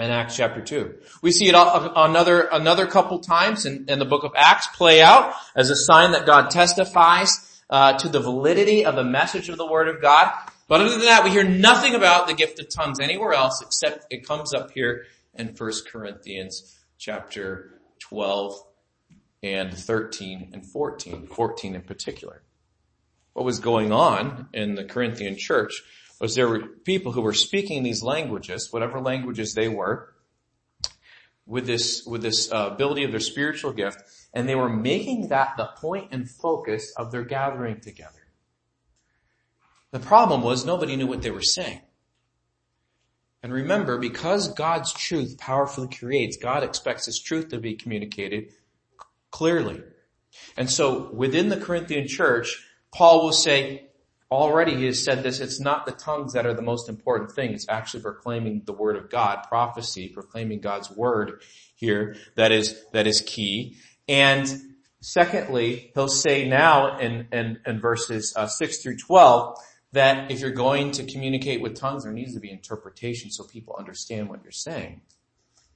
[0.00, 0.94] In Acts chapter 2.
[1.20, 5.34] We see it another, another couple times in, in the book of Acts play out
[5.54, 9.66] as a sign that God testifies uh, to the validity of the message of the
[9.66, 10.32] word of God.
[10.72, 14.06] But other than that, we hear nothing about the gift of tongues anywhere else except
[14.08, 15.04] it comes up here
[15.34, 18.54] in 1 Corinthians chapter 12
[19.42, 22.40] and 13 and 14, 14 in particular.
[23.34, 25.82] What was going on in the Corinthian church
[26.18, 30.14] was there were people who were speaking these languages, whatever languages they were,
[31.44, 33.98] with this, with this uh, ability of their spiritual gift,
[34.32, 38.21] and they were making that the point and focus of their gathering together.
[39.92, 41.80] The problem was nobody knew what they were saying.
[43.42, 48.52] And remember, because God's truth powerfully creates, God expects His truth to be communicated
[49.30, 49.82] clearly.
[50.56, 52.64] And so within the Corinthian church,
[52.94, 53.88] Paul will say,
[54.30, 57.52] already he has said this, it's not the tongues that are the most important thing.
[57.52, 61.42] It's actually proclaiming the word of God, prophecy, proclaiming God's word
[61.74, 63.76] here that is, that is key.
[64.08, 64.48] And
[65.00, 69.58] secondly, he'll say now in, in, in verses uh, 6 through 12
[69.92, 73.76] that if you're going to communicate with tongues, there needs to be interpretation so people
[73.78, 75.02] understand what you're saying.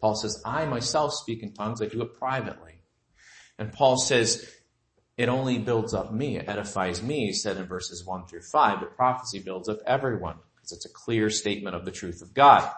[0.01, 2.81] Paul says, I myself speak in tongues, I do it privately.
[3.59, 4.51] And Paul says,
[5.17, 8.81] it only builds up me, it edifies me, he said in verses 1 through 5,
[8.81, 12.71] but prophecy builds up everyone, because it's a clear statement of the truth of God.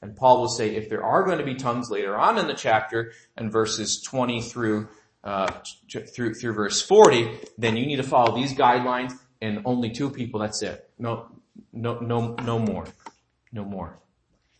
[0.00, 2.54] And Paul will say if there are going to be tongues later on in the
[2.54, 4.88] chapter, in verses 20 through,
[5.24, 5.50] uh,
[6.14, 10.40] through, through verse 40, then you need to follow these guidelines and only two people,
[10.40, 10.88] that's it.
[10.98, 11.28] No,
[11.72, 12.86] no, no, no more.
[13.52, 13.98] No more.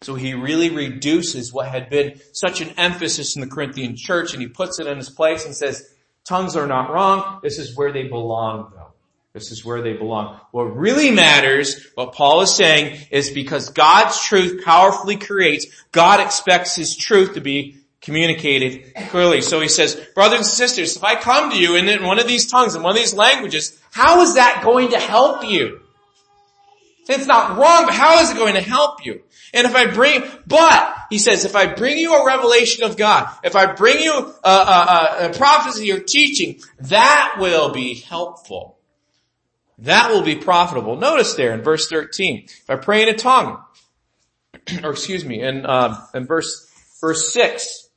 [0.03, 4.43] So he really reduces what had been such an emphasis in the Corinthian church and
[4.43, 5.91] he puts it in his place and says,
[6.25, 7.41] Tongues are not wrong.
[7.43, 8.93] This is where they belong though.
[9.33, 10.41] This is where they belong.
[10.53, 16.77] What really matters, what Paul is saying, is because God's truth powerfully creates, God expects
[16.77, 19.41] His truth to be communicated clearly.
[19.41, 22.51] So he says, brothers and sisters, if I come to you in one of these
[22.51, 25.81] tongues, in one of these languages, how is that going to help you?
[27.09, 29.23] It's not wrong, but how is it going to help you?
[29.53, 33.29] And if I bring, but, he says, if I bring you a revelation of God,
[33.45, 38.79] if I bring you a, a, a prophecy or teaching, that will be helpful.
[39.79, 40.97] That will be profitable.
[40.97, 43.63] Notice there in verse 13, if I pray in a tongue,
[44.83, 46.69] or excuse me, in, uh, in verse,
[47.01, 47.91] verse 6,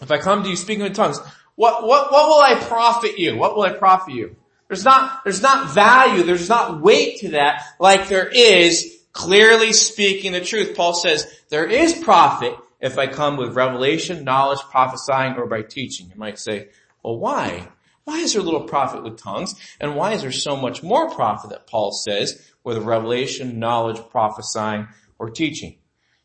[0.00, 1.20] if I come to you speaking in tongues,
[1.54, 3.36] what, what, what will I profit you?
[3.36, 4.36] What will I profit you?
[4.72, 10.32] There's not, there's not value, there's not weight to that like there is clearly speaking
[10.32, 10.74] the truth.
[10.74, 16.08] Paul says, there is profit if I come with revelation, knowledge, prophesying, or by teaching.
[16.08, 16.68] You might say,
[17.02, 17.68] well why?
[18.04, 19.54] Why is there little profit with tongues?
[19.78, 24.88] And why is there so much more profit that Paul says with revelation, knowledge, prophesying,
[25.18, 25.76] or teaching?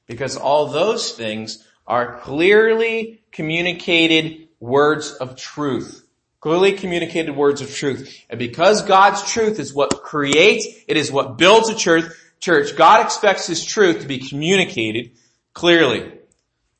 [0.05, 6.06] Because all those things are clearly communicated words of truth.
[6.39, 8.15] Clearly communicated words of truth.
[8.29, 12.05] And because God's truth is what creates, it is what builds a church,
[12.39, 15.11] church, God expects His truth to be communicated
[15.53, 16.13] clearly.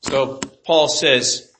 [0.01, 1.51] So Paul says,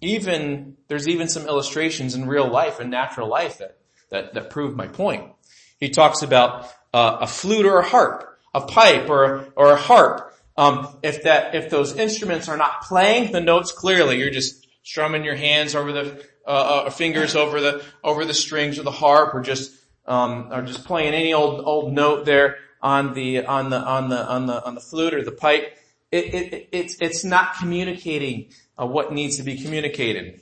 [0.00, 3.78] even, there's even some illustrations in real life and natural life that,
[4.10, 5.30] that, that prove my point.
[5.78, 10.34] He talks about uh, a flute or a harp, a pipe or, or a harp.
[10.56, 15.22] Um, if that, if those instruments are not playing the notes clearly, you're just strumming
[15.22, 16.50] your hands over the uh,
[16.86, 19.72] uh, fingers over the over the strings of the harp, or just
[20.06, 24.28] um, or just playing any old old note there on the on the on the
[24.28, 25.76] on the on the flute or the pipe.
[26.12, 30.40] It, it, it's it's not communicating uh, what needs to be communicated.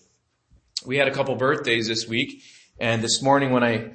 [0.85, 2.43] We had a couple birthdays this week,
[2.79, 3.93] and this morning when I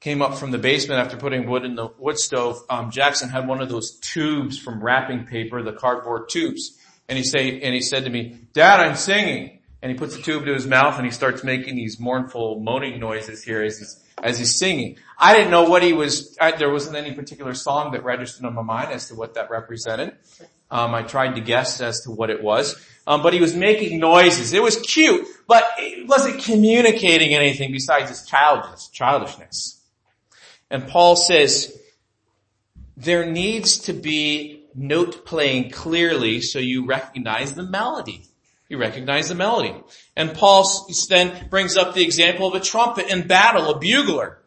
[0.00, 3.46] came up from the basement after putting wood in the wood stove, um, Jackson had
[3.46, 7.82] one of those tubes from wrapping paper, the cardboard tubes, and he say and he
[7.82, 9.53] said to me, "Dad, I'm singing."
[9.84, 12.98] And he puts a tube to his mouth and he starts making these mournful moaning
[12.98, 14.96] noises here as he's, as he's singing.
[15.18, 18.54] I didn't know what he was, I, there wasn't any particular song that registered on
[18.54, 20.16] my mind as to what that represented.
[20.70, 22.82] Um, I tried to guess as to what it was.
[23.06, 24.54] Um, but he was making noises.
[24.54, 29.82] It was cute, but it wasn't communicating anything besides his childish, childishness.
[30.70, 31.78] And Paul says,
[32.96, 38.24] there needs to be note playing clearly so you recognize the melody.
[38.68, 39.74] You recognize the melody.
[40.16, 40.64] And Paul
[41.08, 44.38] then brings up the example of a trumpet in battle, a bugler.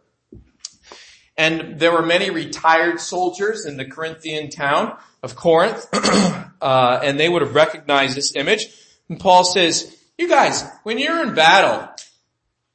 [1.38, 5.88] And there were many retired soldiers in the Corinthian town of Corinth,
[6.62, 8.66] uh, and they would have recognized this image.
[9.08, 11.88] And Paul says, you guys, when you're in battle,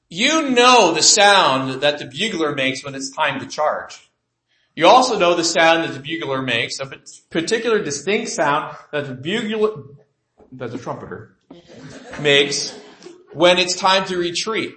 [0.09, 3.99] you know the sound that the bugler makes when it's time to charge.
[4.77, 6.87] You also know the sound that the bugler makes, a
[7.31, 9.83] particular distinct sound that the bugler,
[10.53, 11.35] that the trumpeter
[12.21, 12.79] makes
[13.33, 14.75] when it's time to retreat.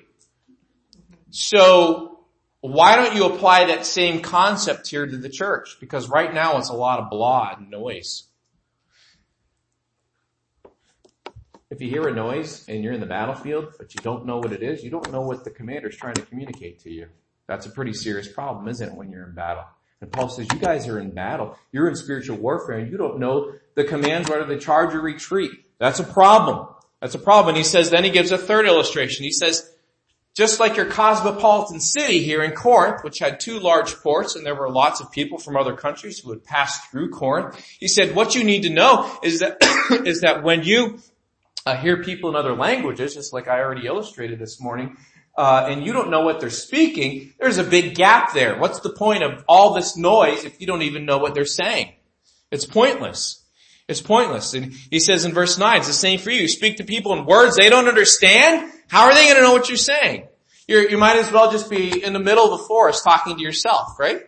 [1.30, 2.20] So
[2.62, 5.78] why don't you apply that same concept here to the church?
[5.80, 8.24] Because right now it's a lot of blah and noise.
[11.70, 14.54] If you hear a noise and you're in the battlefield, but you don't know what
[14.54, 17.08] it is, you don't know what the commander is trying to communicate to you.
[17.48, 19.66] That's a pretty serious problem, isn't it, when you're in battle?
[20.00, 21.58] And Paul says, you guys are in battle.
[21.72, 25.52] You're in spiritual warfare and you don't know the commands whether to charge or retreat.
[25.78, 26.68] That's a problem.
[27.02, 27.50] That's a problem.
[27.50, 29.24] And he says, then he gives a third illustration.
[29.24, 29.70] He says,
[30.36, 34.56] just like your cosmopolitan city here in Corinth, which had two large ports and there
[34.56, 38.36] were lots of people from other countries who would pass through Corinth, he said, what
[38.36, 39.58] you need to know is that,
[40.06, 41.00] is that when you
[41.66, 44.98] uh, hear people in other languages, just like I already illustrated this morning,
[45.38, 48.58] uh, and you don't know what they're speaking, there's a big gap there.
[48.58, 51.94] What's the point of all this noise if you don't even know what they're saying?
[52.52, 53.45] It's pointless.
[53.88, 54.54] It's pointless.
[54.54, 56.42] And he says in verse 9, it's the same for you.
[56.42, 58.72] You speak to people in words they don't understand.
[58.88, 60.28] How are they going to know what you're saying?
[60.68, 63.42] You're, you might as well just be in the middle of the forest talking to
[63.42, 64.24] yourself, right?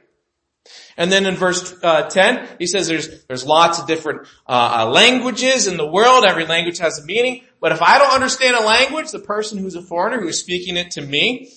[0.95, 4.89] And then in verse uh, 10, he says there's, there's lots of different uh, uh,
[4.89, 6.25] languages in the world.
[6.25, 7.43] Every language has a meaning.
[7.59, 10.91] But if I don't understand a language, the person who's a foreigner who's speaking it
[10.91, 11.51] to me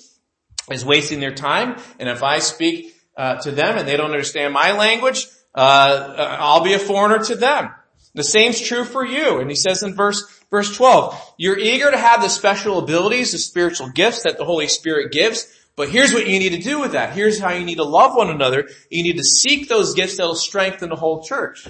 [0.70, 1.76] is wasting their time.
[1.98, 6.36] And if I speak uh, to them and they don't understand my language, uh, uh,
[6.38, 7.70] I'll be a foreigner to them.
[8.14, 9.38] The same's true for you.
[9.38, 13.38] And he says in verse, verse 12, you're eager to have the special abilities, the
[13.38, 15.46] spiritual gifts that the Holy Spirit gives,
[15.76, 17.14] but here's what you need to do with that.
[17.14, 18.68] Here's how you need to love one another.
[18.90, 21.66] You need to seek those gifts that'll strengthen the whole church.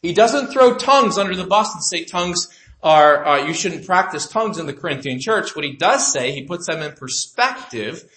[0.00, 2.48] He doesn't throw tongues under the bus and say tongues
[2.82, 5.54] are, uh, you shouldn't practice tongues in the Corinthian church.
[5.54, 8.10] What he does say, he puts them in perspective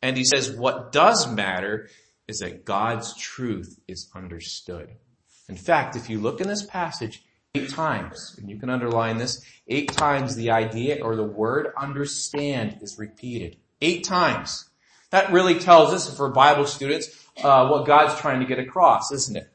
[0.00, 1.88] and he says what does matter
[2.28, 4.90] is that God's truth is understood.
[5.48, 7.22] In fact, if you look in this passage
[7.54, 12.78] eight times, and you can underline this, eight times the idea or the word understand
[12.80, 13.56] is repeated.
[13.80, 14.68] Eight times.
[15.10, 17.08] That really tells us, for Bible students,
[17.42, 19.48] uh, what God's trying to get across, isn't it?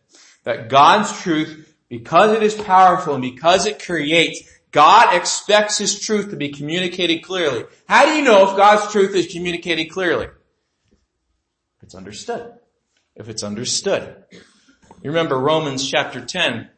[0.44, 6.30] That God's truth, because it is powerful and because it creates, God expects His truth
[6.30, 7.66] to be communicated clearly.
[7.88, 10.28] How do you know if God's truth is communicated clearly?
[10.28, 12.54] If it's understood.
[13.16, 14.24] If it's understood.
[15.02, 16.70] You remember Romans chapter 10.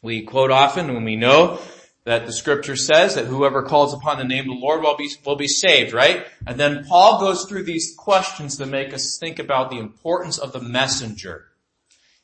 [0.00, 1.60] We quote often when we know
[2.04, 5.10] that the scripture says that whoever calls upon the name of the Lord will be,
[5.26, 6.26] will be saved, right?
[6.46, 10.54] And then Paul goes through these questions to make us think about the importance of
[10.54, 11.48] the messenger.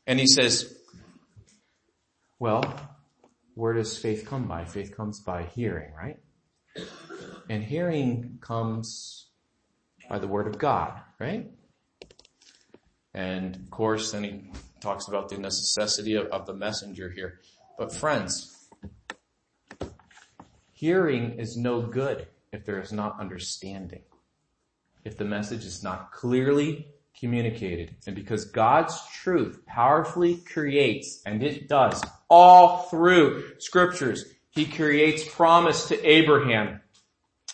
[0.07, 0.74] And he says,
[2.39, 2.62] well,
[3.55, 4.64] where does faith come by?
[4.64, 6.18] Faith comes by hearing, right?
[7.51, 9.26] And hearing comes
[10.09, 11.51] by the word of God, right?
[13.12, 14.51] And of course, then he
[14.81, 17.41] talks about the necessity of, of the messenger here.
[17.79, 18.68] But friends,
[20.72, 24.03] hearing is no good if there is not understanding.
[25.05, 27.97] If the message is not clearly communicated.
[28.07, 35.89] And because God's truth powerfully creates, and it does, all through scriptures, He creates promise
[35.89, 36.81] to Abraham.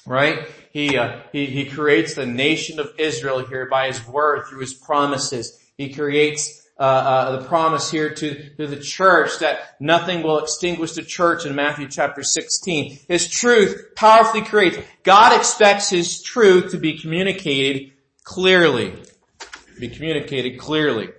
[0.07, 0.49] Right?
[0.73, 4.75] He, uh, he, he creates the nation of Israel here by His word through His
[4.75, 5.59] promises.
[5.77, 10.93] He creates uh, uh, the promise here to, to the church that nothing will extinguish
[10.93, 12.99] the church in Matthew chapter 16.
[13.09, 14.79] His truth powerfully creates.
[15.03, 17.93] God expects His truth to be communicated
[18.25, 18.95] clearly.
[19.79, 21.11] Be communicated clearly.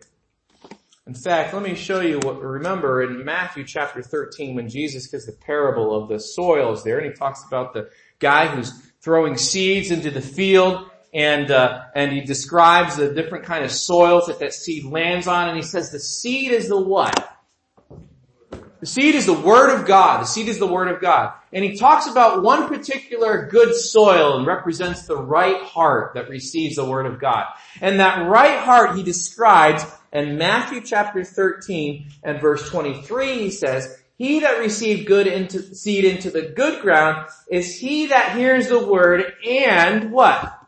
[1.06, 5.26] In fact, let me show you what, remember in Matthew chapter 13 when Jesus gives
[5.26, 7.90] the parable of the soils there and he talks about the
[8.20, 13.64] guy who's throwing seeds into the field and uh, and he describes the different kind
[13.64, 17.30] of soils that that seed lands on, and he says the seed is the what?
[18.84, 20.22] The seed is the word of God.
[20.22, 21.32] The seed is the word of God.
[21.54, 26.76] And he talks about one particular good soil and represents the right heart that receives
[26.76, 27.46] the word of God.
[27.80, 34.04] And that right heart he describes in Matthew chapter 13 and verse 23 he says,
[34.18, 38.86] he that received good into, seed into the good ground is he that hears the
[38.86, 40.63] word and what?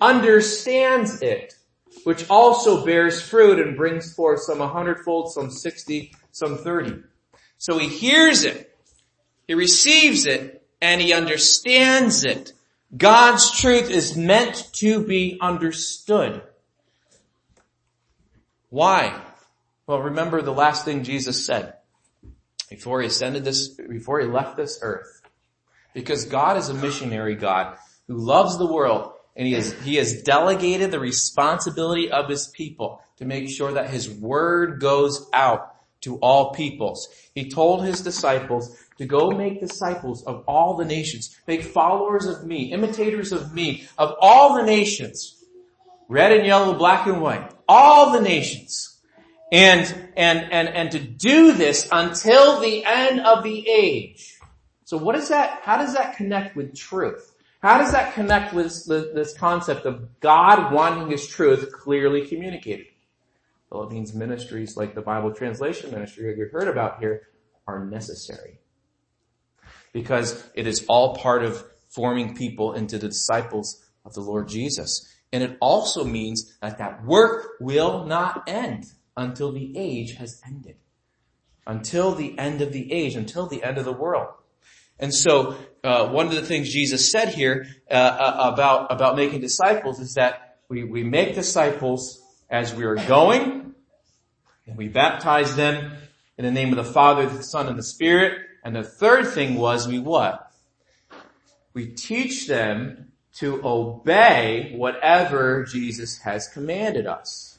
[0.00, 1.54] Understands it,
[2.04, 6.94] which also bears fruit and brings forth some a hundredfold, some sixty, some thirty.
[7.58, 8.76] So he hears it,
[9.46, 12.52] he receives it, and he understands it.
[12.96, 16.42] God's truth is meant to be understood.
[18.70, 19.20] Why?
[19.86, 21.74] Well, remember the last thing Jesus said
[22.70, 25.22] before he ascended this, before he left this earth.
[25.94, 27.76] Because God is a missionary God
[28.06, 33.00] who loves the world and he has, he has delegated the responsibility of his people
[33.18, 37.08] to make sure that his word goes out to all peoples.
[37.34, 42.44] He told his disciples to go make disciples of all the nations, make followers of
[42.44, 45.44] me, imitators of me, of all the nations.
[46.08, 47.52] Red and yellow, black and white.
[47.68, 48.98] All the nations.
[49.52, 49.82] And,
[50.16, 54.36] and, and, and to do this until the end of the age.
[54.84, 57.34] So what is that, how does that connect with truth?
[57.60, 62.86] How does that connect with this concept of God wanting His truth clearly communicated?
[63.70, 67.28] Well, it means ministries like the Bible translation ministry that you heard about here
[67.66, 68.60] are necessary.
[69.92, 75.06] because it is all part of forming people into the disciples of the Lord Jesus.
[75.32, 78.86] And it also means that that work will not end
[79.16, 80.76] until the age has ended.
[81.66, 84.28] Until the end of the age, until the end of the world.
[84.98, 89.40] And so, uh, one of the things Jesus said here uh, uh, about about making
[89.40, 92.20] disciples is that we we make disciples
[92.50, 93.74] as we are going,
[94.66, 95.92] and we baptize them
[96.36, 98.38] in the name of the Father, the Son, and the Spirit.
[98.64, 100.50] And the third thing was we what?
[101.74, 107.58] We teach them to obey whatever Jesus has commanded us.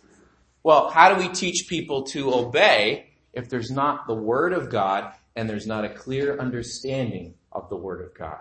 [0.61, 3.08] Well, how do we teach people to obey
[3.39, 7.75] if there's not the Word of God and there's not a clear understanding of the
[7.75, 8.39] Word of God?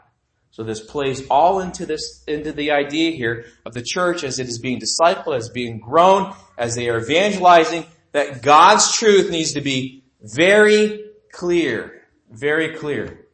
[0.51, 4.49] So this plays all into this, into the idea here of the church as it
[4.49, 9.61] is being discipled, as being grown, as they are evangelizing, that God's truth needs to
[9.61, 12.03] be very clear.
[12.30, 13.26] Very clear.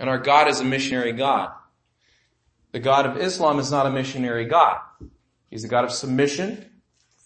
[0.00, 1.50] And our God is a missionary God.
[2.72, 4.80] The God of Islam is not a missionary God.
[5.48, 6.66] He's a God of submission,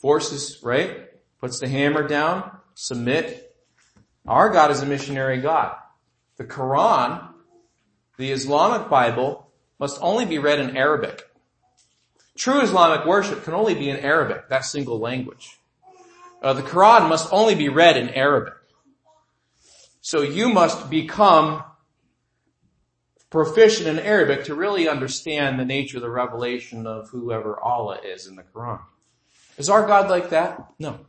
[0.00, 1.08] forces, right?
[1.40, 3.54] Puts the hammer down, submit.
[4.26, 5.76] Our God is a missionary God.
[6.38, 7.28] The Quran,
[8.16, 11.22] the Islamic Bible, must only be read in Arabic.
[12.38, 15.58] True Islamic worship can only be in Arabic, that single language.
[16.42, 18.54] Uh, the Quran must only be read in Arabic.
[20.00, 21.62] So you must become
[23.28, 28.26] proficient in Arabic to really understand the nature of the revelation of whoever Allah is
[28.26, 28.80] in the Quran.
[29.58, 30.66] Is our God like that?
[30.78, 31.00] No.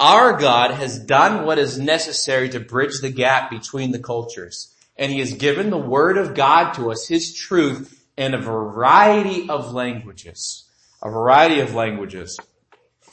[0.00, 4.74] Our God has done what is necessary to bridge the gap between the cultures.
[4.96, 9.50] And He has given the Word of God to us, His truth, in a variety
[9.50, 10.64] of languages.
[11.02, 12.38] A variety of languages.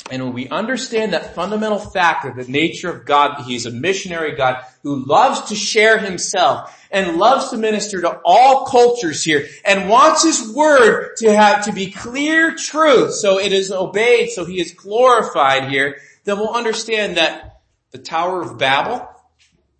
[0.10, 4.36] And when we understand that fundamental fact of the nature of God, He's a missionary
[4.36, 9.90] God who loves to share Himself and loves to minister to all cultures here and
[9.90, 14.62] wants His word to have, to be clear truth so it is obeyed, so He
[14.62, 17.62] is glorified here, then we'll understand that
[17.92, 19.08] the Tower of Babel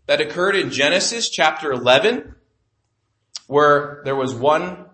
[0.06, 2.36] that occurred in Genesis chapter 11,
[3.48, 4.86] where there was one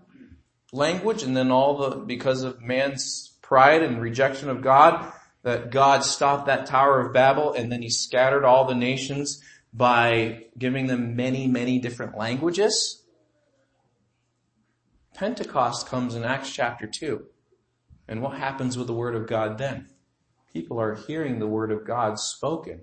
[0.72, 6.04] language and then all the, because of man's pride and rejection of God, that God
[6.04, 9.40] stopped that Tower of Babel and then he scattered all the nations
[9.72, 13.04] by giving them many, many different languages.
[15.14, 17.28] Pentecost comes in Acts chapter 2.
[18.08, 19.93] And what happens with the Word of God then?
[20.54, 22.82] People are hearing the Word of God spoken.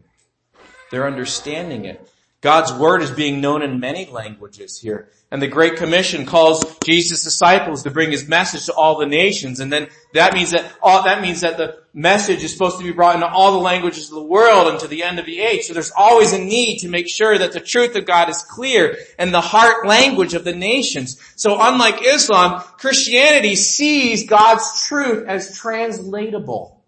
[0.90, 2.10] They're understanding it.
[2.40, 5.10] God's word is being known in many languages here.
[5.30, 9.60] And the Great Commission calls Jesus' disciples to bring his message to all the nations.
[9.60, 12.92] And then that means that all, that means that the message is supposed to be
[12.92, 15.66] brought into all the languages of the world and to the end of the age.
[15.66, 18.96] So there's always a need to make sure that the truth of God is clear
[19.18, 21.20] and the heart language of the nations.
[21.36, 26.79] So unlike Islam, Christianity sees God's truth as translatable.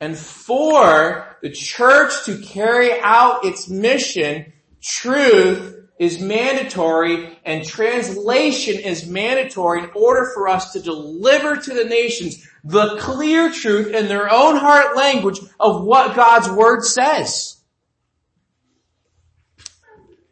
[0.00, 9.06] And for the church to carry out its mission, truth is mandatory and translation is
[9.06, 14.32] mandatory in order for us to deliver to the nations the clear truth in their
[14.32, 17.60] own heart language of what God's word says.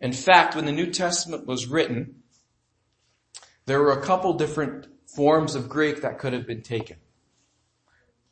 [0.01, 2.23] In fact, when the New Testament was written,
[3.67, 6.97] there were a couple different forms of Greek that could have been taken.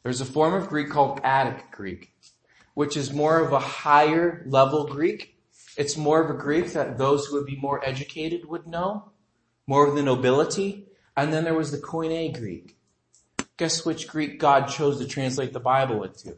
[0.07, 2.13] There's a form of Greek called Attic Greek,
[2.75, 5.35] which is more of a higher level Greek.
[5.77, 9.11] It's more of a Greek that those who would be more educated would know,
[9.67, 10.87] more of the nobility.
[11.17, 12.77] And then there was the Koine Greek.
[13.57, 16.37] Guess which Greek God chose to translate the Bible into?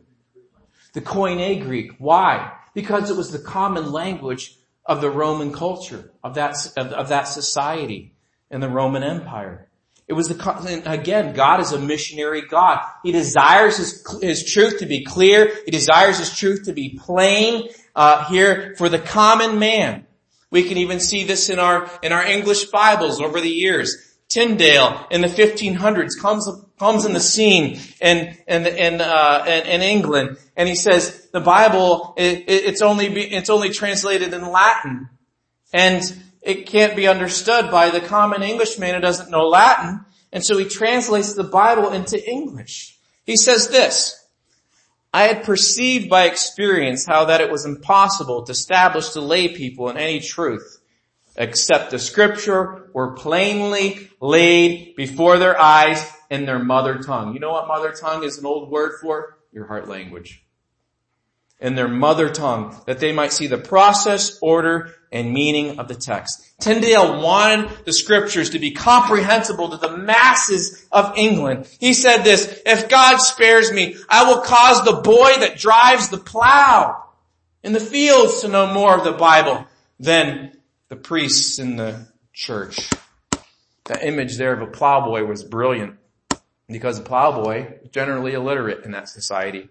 [0.95, 1.93] The Koine Greek.
[1.99, 2.51] Why?
[2.73, 4.57] Because it was the common language
[4.87, 8.15] of the Roman culture, of that, of, of that society
[8.51, 9.68] in the Roman Empire.
[10.09, 12.81] It was the, again, God is a missionary God.
[13.03, 15.53] He desires his, his truth to be clear.
[15.67, 20.07] He desires his truth to be plain, uh, here for the common man.
[20.51, 23.97] We can even see this in our, in our English Bibles over the years.
[24.29, 26.49] Tyndale in the 1500s comes,
[26.79, 31.41] comes in the scene in, in, in, uh, in, in England and he says the
[31.41, 35.09] Bible, it, it's only, it's only translated in Latin.
[35.73, 36.03] And
[36.49, 40.01] it can't be understood by the common Englishman who doesn't know Latin.
[40.33, 42.97] And so he translates the Bible into English.
[43.27, 44.27] He says this,
[45.13, 49.91] I had perceived by experience how that it was impossible to establish to lay people
[49.91, 50.81] in any truth
[51.37, 57.35] except the scripture were plainly laid before their eyes in their mother tongue.
[57.35, 59.39] You know what mother tongue is an old word for?
[59.53, 60.45] Your heart language.
[61.61, 65.95] In their mother tongue that they might see the process, order, and meaning of the
[65.95, 66.45] text.
[66.61, 71.69] Tyndale wanted the scriptures to be comprehensible to the masses of England.
[71.81, 76.19] He said this, if God spares me, I will cause the boy that drives the
[76.19, 77.05] plow
[77.63, 79.67] in the fields to know more of the Bible
[79.99, 80.53] than
[80.89, 82.89] the priests in the church.
[83.85, 85.97] That image there of a plowboy was brilliant
[86.69, 89.69] because a plowboy is generally illiterate in that society.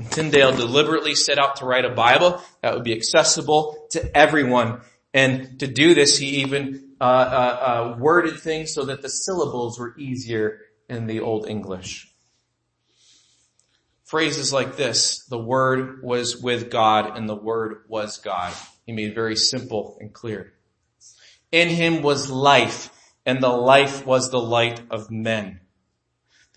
[0.00, 4.80] And Tyndale deliberately set out to write a Bible that would be accessible to everyone.
[5.12, 9.78] And to do this, he even uh, uh, uh, worded things so that the syllables
[9.78, 12.10] were easier in the Old English.
[14.04, 18.54] Phrases like this, the Word was with God and the Word was God.
[18.86, 20.54] He made very simple and clear.
[21.52, 22.88] In him was life
[23.26, 25.60] and the life was the light of men.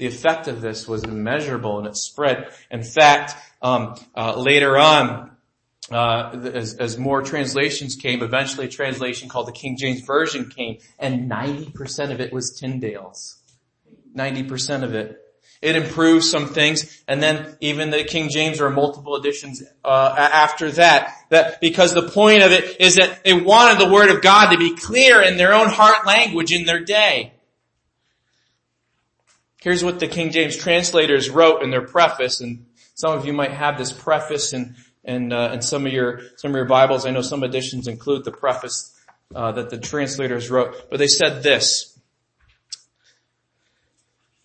[0.04, 2.52] The effect of this was immeasurable and it spread.
[2.70, 5.32] In fact, um, uh, later on,
[5.90, 10.80] uh, as, as more translations came, eventually a translation called the King James Version came,
[11.00, 13.38] and 90% of it was Tyndale's.
[14.14, 15.22] 90% of it.
[15.62, 20.70] It improved some things, and then even the King James or multiple editions uh, after
[20.72, 21.16] that.
[21.30, 24.58] That because the point of it is that they wanted the Word of God to
[24.58, 27.33] be clear in their own heart language in their day.
[29.64, 33.52] Here's what the King James translators wrote in their preface, and some of you might
[33.52, 37.06] have this preface and and uh, some of your some of your Bibles.
[37.06, 38.94] I know some editions include the preface
[39.34, 41.98] uh, that the translators wrote, but they said this.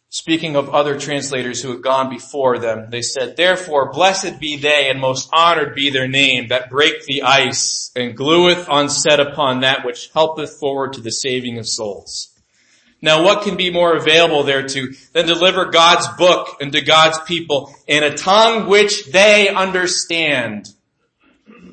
[0.09, 4.89] Speaking of other translators who had gone before them, they said, Therefore blessed be they
[4.89, 9.85] and most honored be their name that break the ice and glueth unset upon that
[9.85, 12.38] which helpeth forward to the saving of souls.
[13.01, 18.03] Now what can be more available thereto than deliver God's book unto God's people in
[18.03, 20.69] a tongue which they understand?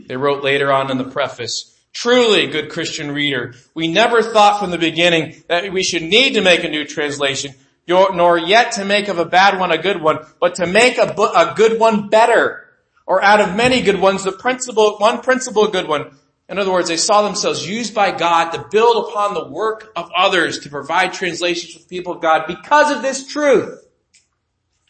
[0.08, 4.70] They wrote later on in the preface, Truly, good Christian reader, we never thought from
[4.70, 7.54] the beginning that we should need to make a new translation,
[7.88, 11.06] nor yet to make of a bad one a good one, but to make a,
[11.06, 12.66] a good one better.
[13.08, 16.18] Or out of many good ones, the principle, one principal good one,
[16.48, 20.12] in other words, they saw themselves used by God to build upon the work of
[20.16, 23.82] others to provide translations for the people of God because of this truth.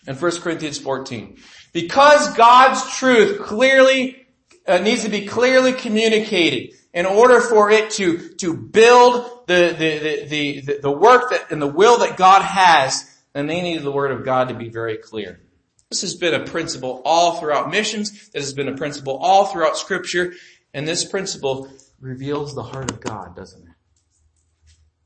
[0.06, 1.38] In 1 Corinthians 14.
[1.72, 4.28] Because God's truth clearly
[4.68, 10.00] uh, needs to be clearly communicated in order for it to, to build the, the,
[10.28, 13.92] the, the, the work that, and the will that God has, then they needed the
[13.92, 15.42] word of God to be very clear.
[15.90, 18.30] This has been a principle all throughout missions.
[18.30, 20.34] This has been a principle all throughout scripture.
[20.76, 21.70] And this principle
[22.02, 23.74] reveals the heart of God, doesn't it?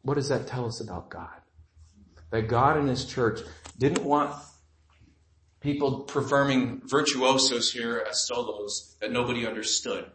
[0.01, 1.29] What does that tell us about God?
[2.31, 3.41] That God and His church
[3.77, 4.33] didn't want
[5.61, 10.09] people performing virtuosos here as solos that nobody understood.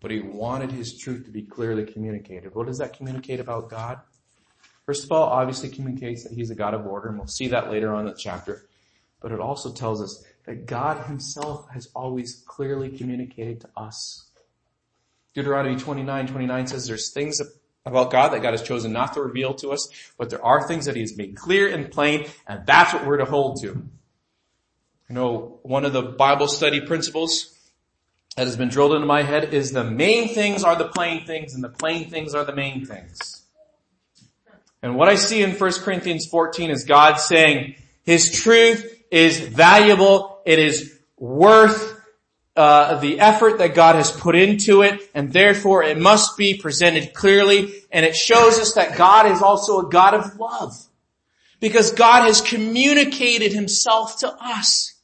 [0.00, 2.54] But He wanted His truth to be clearly communicated.
[2.54, 3.98] What does that communicate about God?
[4.84, 7.68] First of all, obviously communicates that He's a God of order, and we'll see that
[7.68, 8.64] later on in the chapter.
[9.20, 14.26] But it also tells us that God himself has always clearly communicated to us.
[15.34, 17.42] Deuteronomy 29, 29 says there's things
[17.84, 20.86] about God that God has chosen not to reveal to us, but there are things
[20.86, 23.66] that he has made clear and plain, and that's what we're to hold to.
[25.08, 27.52] You know, one of the Bible study principles
[28.36, 31.54] that has been drilled into my head is the main things are the plain things
[31.54, 33.42] and the plain things are the main things.
[34.82, 40.40] And what I see in 1 Corinthians 14 is God saying, His truth is valuable.
[40.44, 41.94] It is worth
[42.54, 47.14] uh, the effort that God has put into it, and therefore it must be presented
[47.14, 47.72] clearly.
[47.90, 50.74] And it shows us that God is also a God of love,
[51.60, 54.94] because God has communicated Himself to us.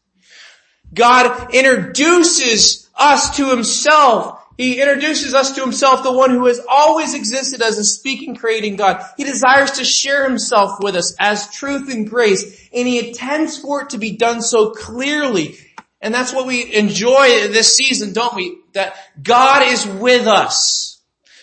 [0.93, 7.15] God introduces us to Himself he introduces us to himself, the one who has always
[7.15, 9.03] existed as a speaking, creating God.
[9.17, 13.83] He desires to share himself with us as truth and grace, and he intends for
[13.83, 15.57] it to be done so clearly.
[16.01, 18.59] And that's what we enjoy this season, don't we?
[18.75, 21.01] That God is with us.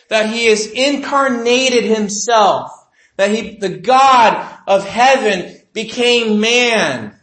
[0.10, 2.72] That he has incarnated himself.
[3.18, 7.16] That he, the God of heaven became man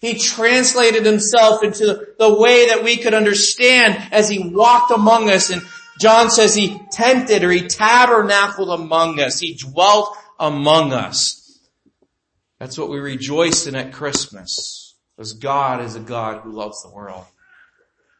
[0.00, 5.50] he translated himself into the way that we could understand as he walked among us.
[5.50, 5.62] And
[6.00, 9.40] John says he tented or he tabernacled among us.
[9.40, 11.60] He dwelt among us.
[12.58, 14.94] That's what we rejoice in at Christmas.
[15.16, 17.24] Because God is a God who loves the world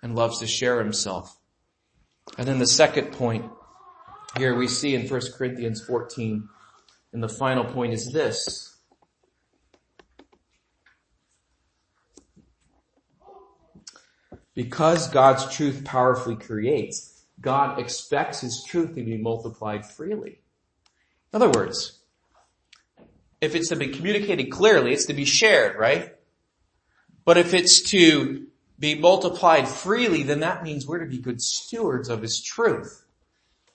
[0.03, 1.37] and loves to share himself.
[2.37, 3.51] And then the second point
[4.37, 6.49] here we see in 1 Corinthians 14,
[7.13, 8.68] and the final point is this.
[14.59, 20.41] Because God's truth powerfully creates, God expects his truth to be multiplied freely.
[21.33, 22.01] In other words,
[23.41, 26.13] if it's to be communicated clearly, it's to be shared, right?
[27.25, 28.49] But if it's to
[28.81, 33.05] be multiplied freely, then that means we're to be good stewards of His truth.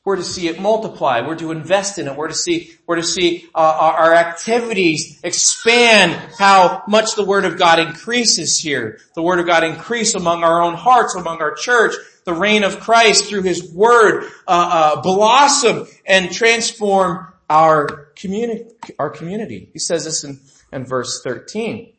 [0.05, 1.21] We're to see it multiply.
[1.21, 2.17] We're to invest in it.
[2.17, 7.57] We're to see, we're to see uh, our activities expand how much the Word of
[7.57, 8.99] God increases here.
[9.15, 11.95] The Word of God increase among our own hearts, among our church.
[12.25, 18.65] The reign of Christ through His Word uh, uh, blossom and transform our community.
[18.99, 19.69] Our community.
[19.71, 20.41] He says this in,
[20.73, 21.92] in verse 13.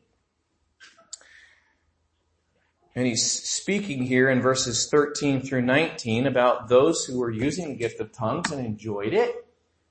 [2.97, 7.74] And he's speaking here in verses 13 through 19 about those who were using the
[7.74, 9.47] gift of tongues and enjoyed it.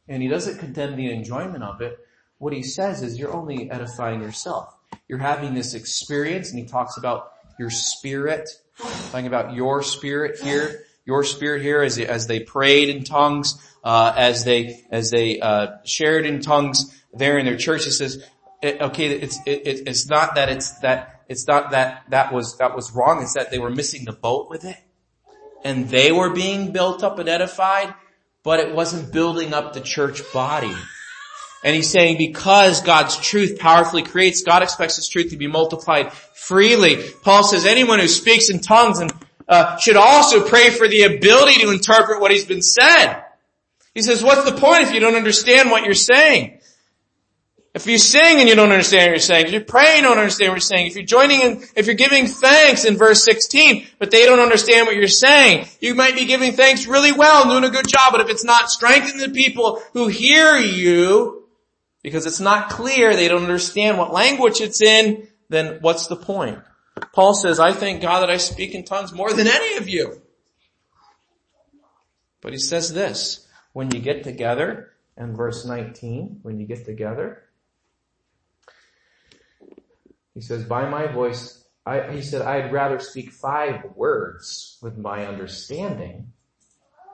[0.08, 1.99] And he doesn't condemn the enjoyment of it.
[2.38, 4.74] What he says is you're only edifying yourself.
[5.08, 8.49] You're having this experience and he talks about your spirit,
[9.12, 14.14] talking about your spirit here, your spirit here as, as they prayed in tongues, uh,
[14.16, 17.86] as they, as they, uh, shared in tongues there in their church.
[17.86, 18.26] It says,
[18.64, 22.91] okay, it's, it, it's not that it's that it's not that that was, that was
[22.91, 23.21] wrong.
[23.21, 24.78] It's that they were missing the boat with it.
[25.63, 27.93] And they were being built up and edified,
[28.43, 30.76] but it wasn't building up the church body.
[31.63, 36.11] And he's saying because God's truth powerfully creates, God expects His truth to be multiplied
[36.11, 37.01] freely.
[37.21, 39.13] Paul says anyone who speaks in tongues and
[39.47, 43.24] uh, should also pray for the ability to interpret what he's been said.
[43.93, 46.59] He says, what's the point if you don't understand what you're saying?
[47.74, 50.03] If you sing and you don't understand what you're saying, if you pray and you
[50.03, 53.24] don't understand what you're saying, if you're joining in, if you're giving thanks in verse
[53.24, 57.41] 16, but they don't understand what you're saying, you might be giving thanks really well
[57.41, 61.47] and doing a good job, but if it's not strengthening the people who hear you,
[62.03, 66.59] because it's not clear, they don't understand what language it's in, then what's the point?
[67.11, 70.21] Paul says, I thank God that I speak in tongues more than any of you.
[72.39, 77.43] But he says this, when you get together, in verse 19, when you get together,
[80.34, 85.26] he says, by my voice, I, he said, I'd rather speak five words with my
[85.26, 86.34] understanding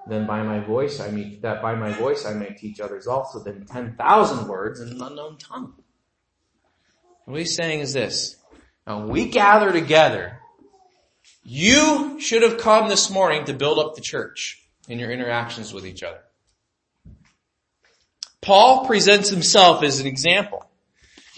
[0.08, 3.44] than by my voice I mean, that by my voice I may teach others also
[3.44, 5.74] than 10,000 words in an unknown tongue.
[7.26, 8.38] What he's saying is this.
[8.88, 10.40] Now we gather together.
[11.44, 15.86] You should have come this morning to build up the church in your interactions with
[15.86, 16.22] each other.
[18.42, 20.69] Paul presents himself as an example.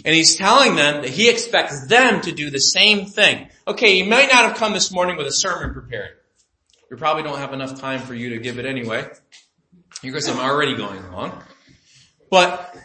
[0.04, 3.50] And he's telling them that he expects them to do the same thing.
[3.68, 6.18] Okay, you might not have come this morning with a sermon prepared.
[6.90, 9.08] We probably don't have enough time for you to give it anyway.
[10.02, 11.44] Because I'm already going long.
[12.30, 12.76] But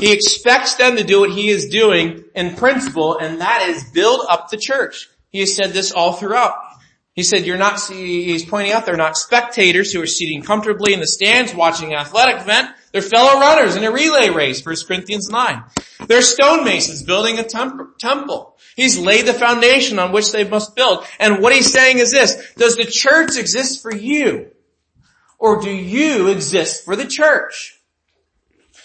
[0.00, 4.24] he expects them to do what he is doing in principle, and that is build
[4.28, 5.08] up the church.
[5.30, 6.54] He has said this all throughout.
[7.12, 11.00] He said you're not, he's pointing out they're not spectators who are sitting comfortably in
[11.00, 12.70] the stands watching an athletic event.
[12.94, 15.64] They're fellow runners in a relay race, 1 Corinthians 9.
[16.06, 18.56] They're stonemasons building a temple.
[18.76, 21.04] He's laid the foundation on which they must build.
[21.18, 24.52] And what he's saying is this, does the church exist for you?
[25.40, 27.76] Or do you exist for the church?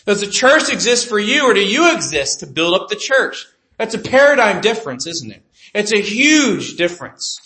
[0.07, 3.45] Does the church exist for you or do you exist to build up the church?
[3.78, 5.45] That's a paradigm difference, isn't it?
[5.76, 7.39] It's a huge difference.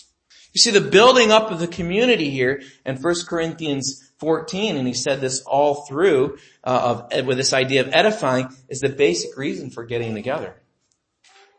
[0.54, 4.94] You see the building up of the community here in 1 Corinthians 14, and he
[4.94, 9.70] said this all through uh, of, with this idea of edifying, is the basic reason
[9.70, 10.62] for getting together.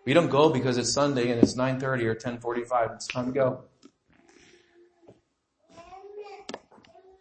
[0.05, 2.95] We don't go because it's Sunday and it's 9.30 or 10.45.
[2.95, 3.63] It's time to go.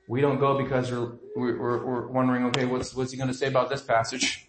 [0.07, 3.47] We don't go because we're, we're, we're wondering, okay, what's, what's he going to say
[3.47, 4.47] about this passage?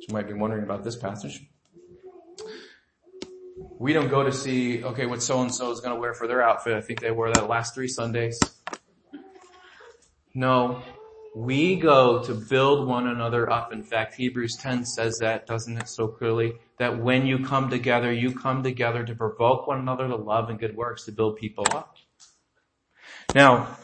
[0.00, 1.44] You might be wondering about this passage.
[3.78, 6.26] We don't go to see, okay, what so and so is going to wear for
[6.26, 6.74] their outfit.
[6.74, 8.40] I think they wore that last three Sundays.
[10.34, 10.82] No,
[11.34, 13.72] we go to build one another up.
[13.72, 16.54] In fact, Hebrews 10 says that, doesn't it so clearly?
[16.78, 20.58] That when you come together, you come together to provoke one another to love and
[20.60, 21.96] good works to build people up.
[23.34, 23.76] Now,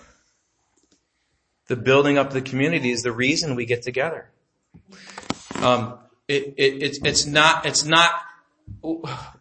[1.67, 4.31] the building up the community is the reason we get together.
[5.57, 5.99] Um,
[6.29, 8.13] it, it, it's, it's not, it's not,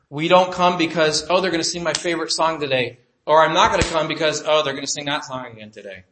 [0.10, 3.00] we don't come because, oh, they're going to sing my favorite song today.
[3.28, 5.70] Or I'm not going to come because, oh, they're going to sing that song again
[5.70, 6.06] today.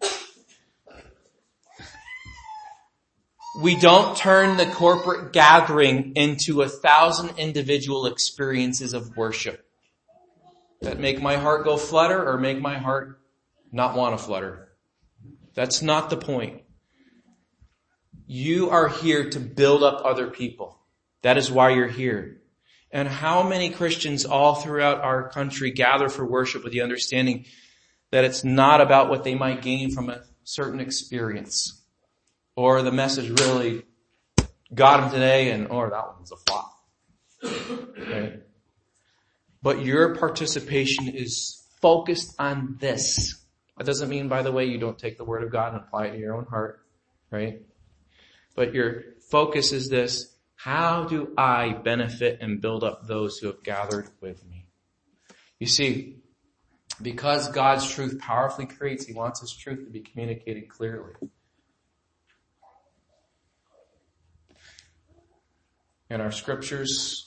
[3.57, 9.65] We don't turn the corporate gathering into a thousand individual experiences of worship
[10.81, 13.19] that make my heart go flutter or make my heart
[13.71, 14.69] not want to flutter.
[15.55, 16.61] That's not the point.
[18.27, 20.77] You are here to build up other people.
[21.23, 22.41] That is why you're here.
[22.91, 27.45] And how many Christians all throughout our country gather for worship with the understanding
[28.11, 31.76] that it's not about what they might gain from a certain experience
[32.57, 33.83] or the message really
[34.73, 36.73] got them today and or that one's a flop.
[39.61, 43.35] But your participation is focused on this.
[43.77, 46.07] That doesn't mean, by the way, you don't take the word of God and apply
[46.07, 46.79] it to your own heart,
[47.29, 47.61] right?
[48.55, 50.33] But your focus is this.
[50.55, 54.65] How do I benefit and build up those who have gathered with me?
[55.59, 56.17] You see,
[56.99, 61.13] because God's truth powerfully creates, He wants His truth to be communicated clearly.
[66.09, 67.25] In our scriptures,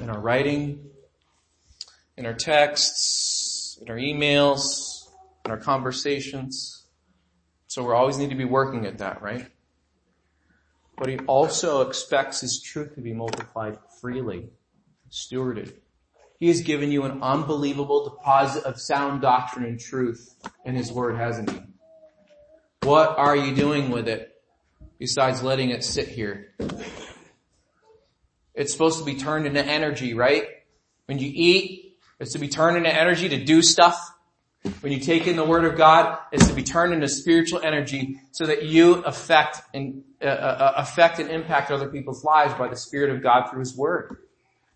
[0.00, 0.90] in our writing,
[2.16, 5.08] in our texts, in our emails,
[5.44, 6.84] in our conversations.
[7.68, 9.46] So we always need to be working at that, right?
[10.98, 14.50] But he also expects his truth to be multiplied freely,
[15.10, 15.72] stewarded.
[16.38, 21.16] He has given you an unbelievable deposit of sound doctrine and truth in his word,
[21.16, 21.60] hasn't he?
[22.82, 24.34] What are you doing with it
[24.98, 26.54] besides letting it sit here?
[28.54, 30.44] It's supposed to be turned into energy, right?
[31.06, 34.12] When you eat, it's to be turned into energy to do stuff.
[34.80, 38.20] When you take in the Word of God, it's to be turned into spiritual energy
[38.32, 42.76] so that you affect and uh, uh, affect and impact other people's lives by the
[42.76, 44.18] Spirit of God through His Word.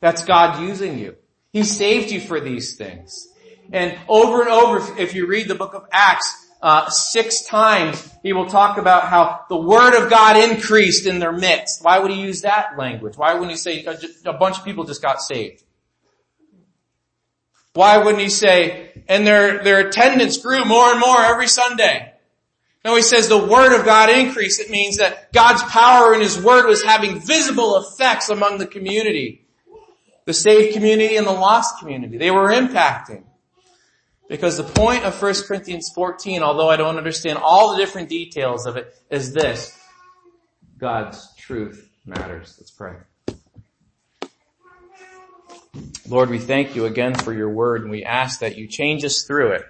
[0.00, 1.16] That's God using you.
[1.52, 3.28] He saved you for these things.
[3.72, 8.32] And over and over, if you read the book of Acts, uh, six times he
[8.32, 11.84] will talk about how the word of God increased in their midst.
[11.84, 13.18] Why would he use that language?
[13.18, 13.84] Why wouldn't he say
[14.24, 15.62] a bunch of people just got saved?
[17.74, 22.14] Why wouldn't he say, and their, their attendance grew more and more every Sunday?
[22.82, 24.58] No, he says the word of God increased.
[24.58, 29.44] It means that God's power in his word was having visible effects among the community.
[30.24, 32.16] The saved community and the lost community.
[32.16, 33.24] They were impacting.
[34.28, 38.66] Because the point of 1 Corinthians 14, although I don't understand all the different details
[38.66, 39.78] of it, is this.
[40.78, 42.56] God's truth matters.
[42.58, 42.94] Let's pray.
[46.08, 49.24] Lord, we thank you again for your word and we ask that you change us
[49.24, 49.64] through it.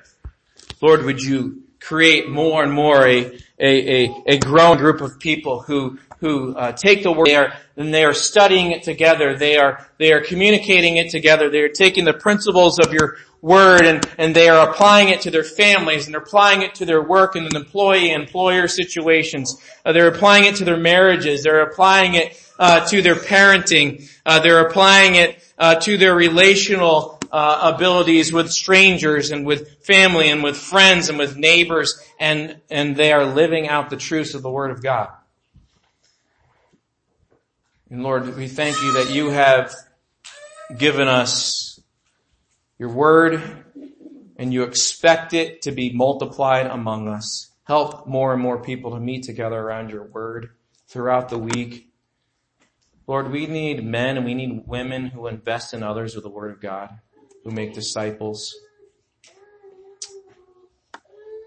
[0.80, 5.60] Lord, would you create more and more a, a, a, a grown group of people
[5.60, 9.36] who, who uh, take the word there and they are studying it together.
[9.36, 11.50] They are, they are communicating it together.
[11.50, 15.30] They are taking the principles of your word and, and they are applying it to
[15.30, 19.60] their families and they're applying it to their work and employee employer situations.
[19.84, 21.42] Uh, they're applying it to their marriages.
[21.42, 24.10] They're applying it uh, to their parenting.
[24.24, 30.30] Uh, they're applying it uh, to their relational uh, abilities with strangers and with family
[30.30, 34.40] and with friends and with neighbors and and they are living out the truths of
[34.40, 35.10] the Word of God.
[37.90, 39.74] And Lord, we thank you that you have
[40.78, 41.73] given us
[42.84, 43.64] your word
[44.36, 47.50] and you expect it to be multiplied among us.
[47.62, 50.50] Help more and more people to meet together around your word
[50.86, 51.88] throughout the week.
[53.06, 56.50] Lord, we need men and we need women who invest in others with the word
[56.50, 56.90] of God,
[57.42, 58.54] who make disciples,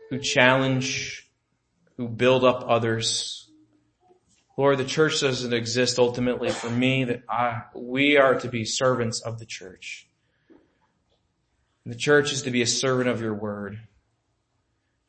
[0.10, 1.30] who challenge,
[1.98, 3.48] who build up others.
[4.58, 9.22] Lord, the church doesn't exist ultimately for me that I, we are to be servants
[9.22, 10.07] of the church.
[11.88, 13.80] And the church is to be a servant of your word.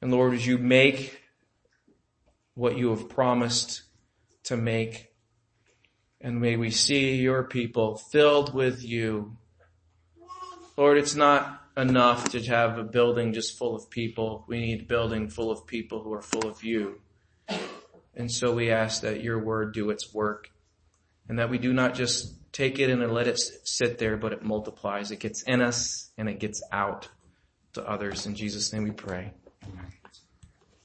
[0.01, 1.21] And Lord, as you make
[2.55, 3.83] what you have promised
[4.45, 5.09] to make,
[6.21, 9.37] and may we see your people filled with you.
[10.77, 14.45] Lord, it's not enough to have a building just full of people.
[14.47, 17.01] We need a building full of people who are full of you.
[18.15, 20.53] And so we ask that your word do its work
[21.29, 24.43] and that we do not just take it and let it sit there, but it
[24.43, 25.11] multiplies.
[25.11, 27.09] It gets in us and it gets out
[27.75, 28.27] to others.
[28.27, 29.33] In Jesus' name we pray.
[29.65, 29.93] Amen.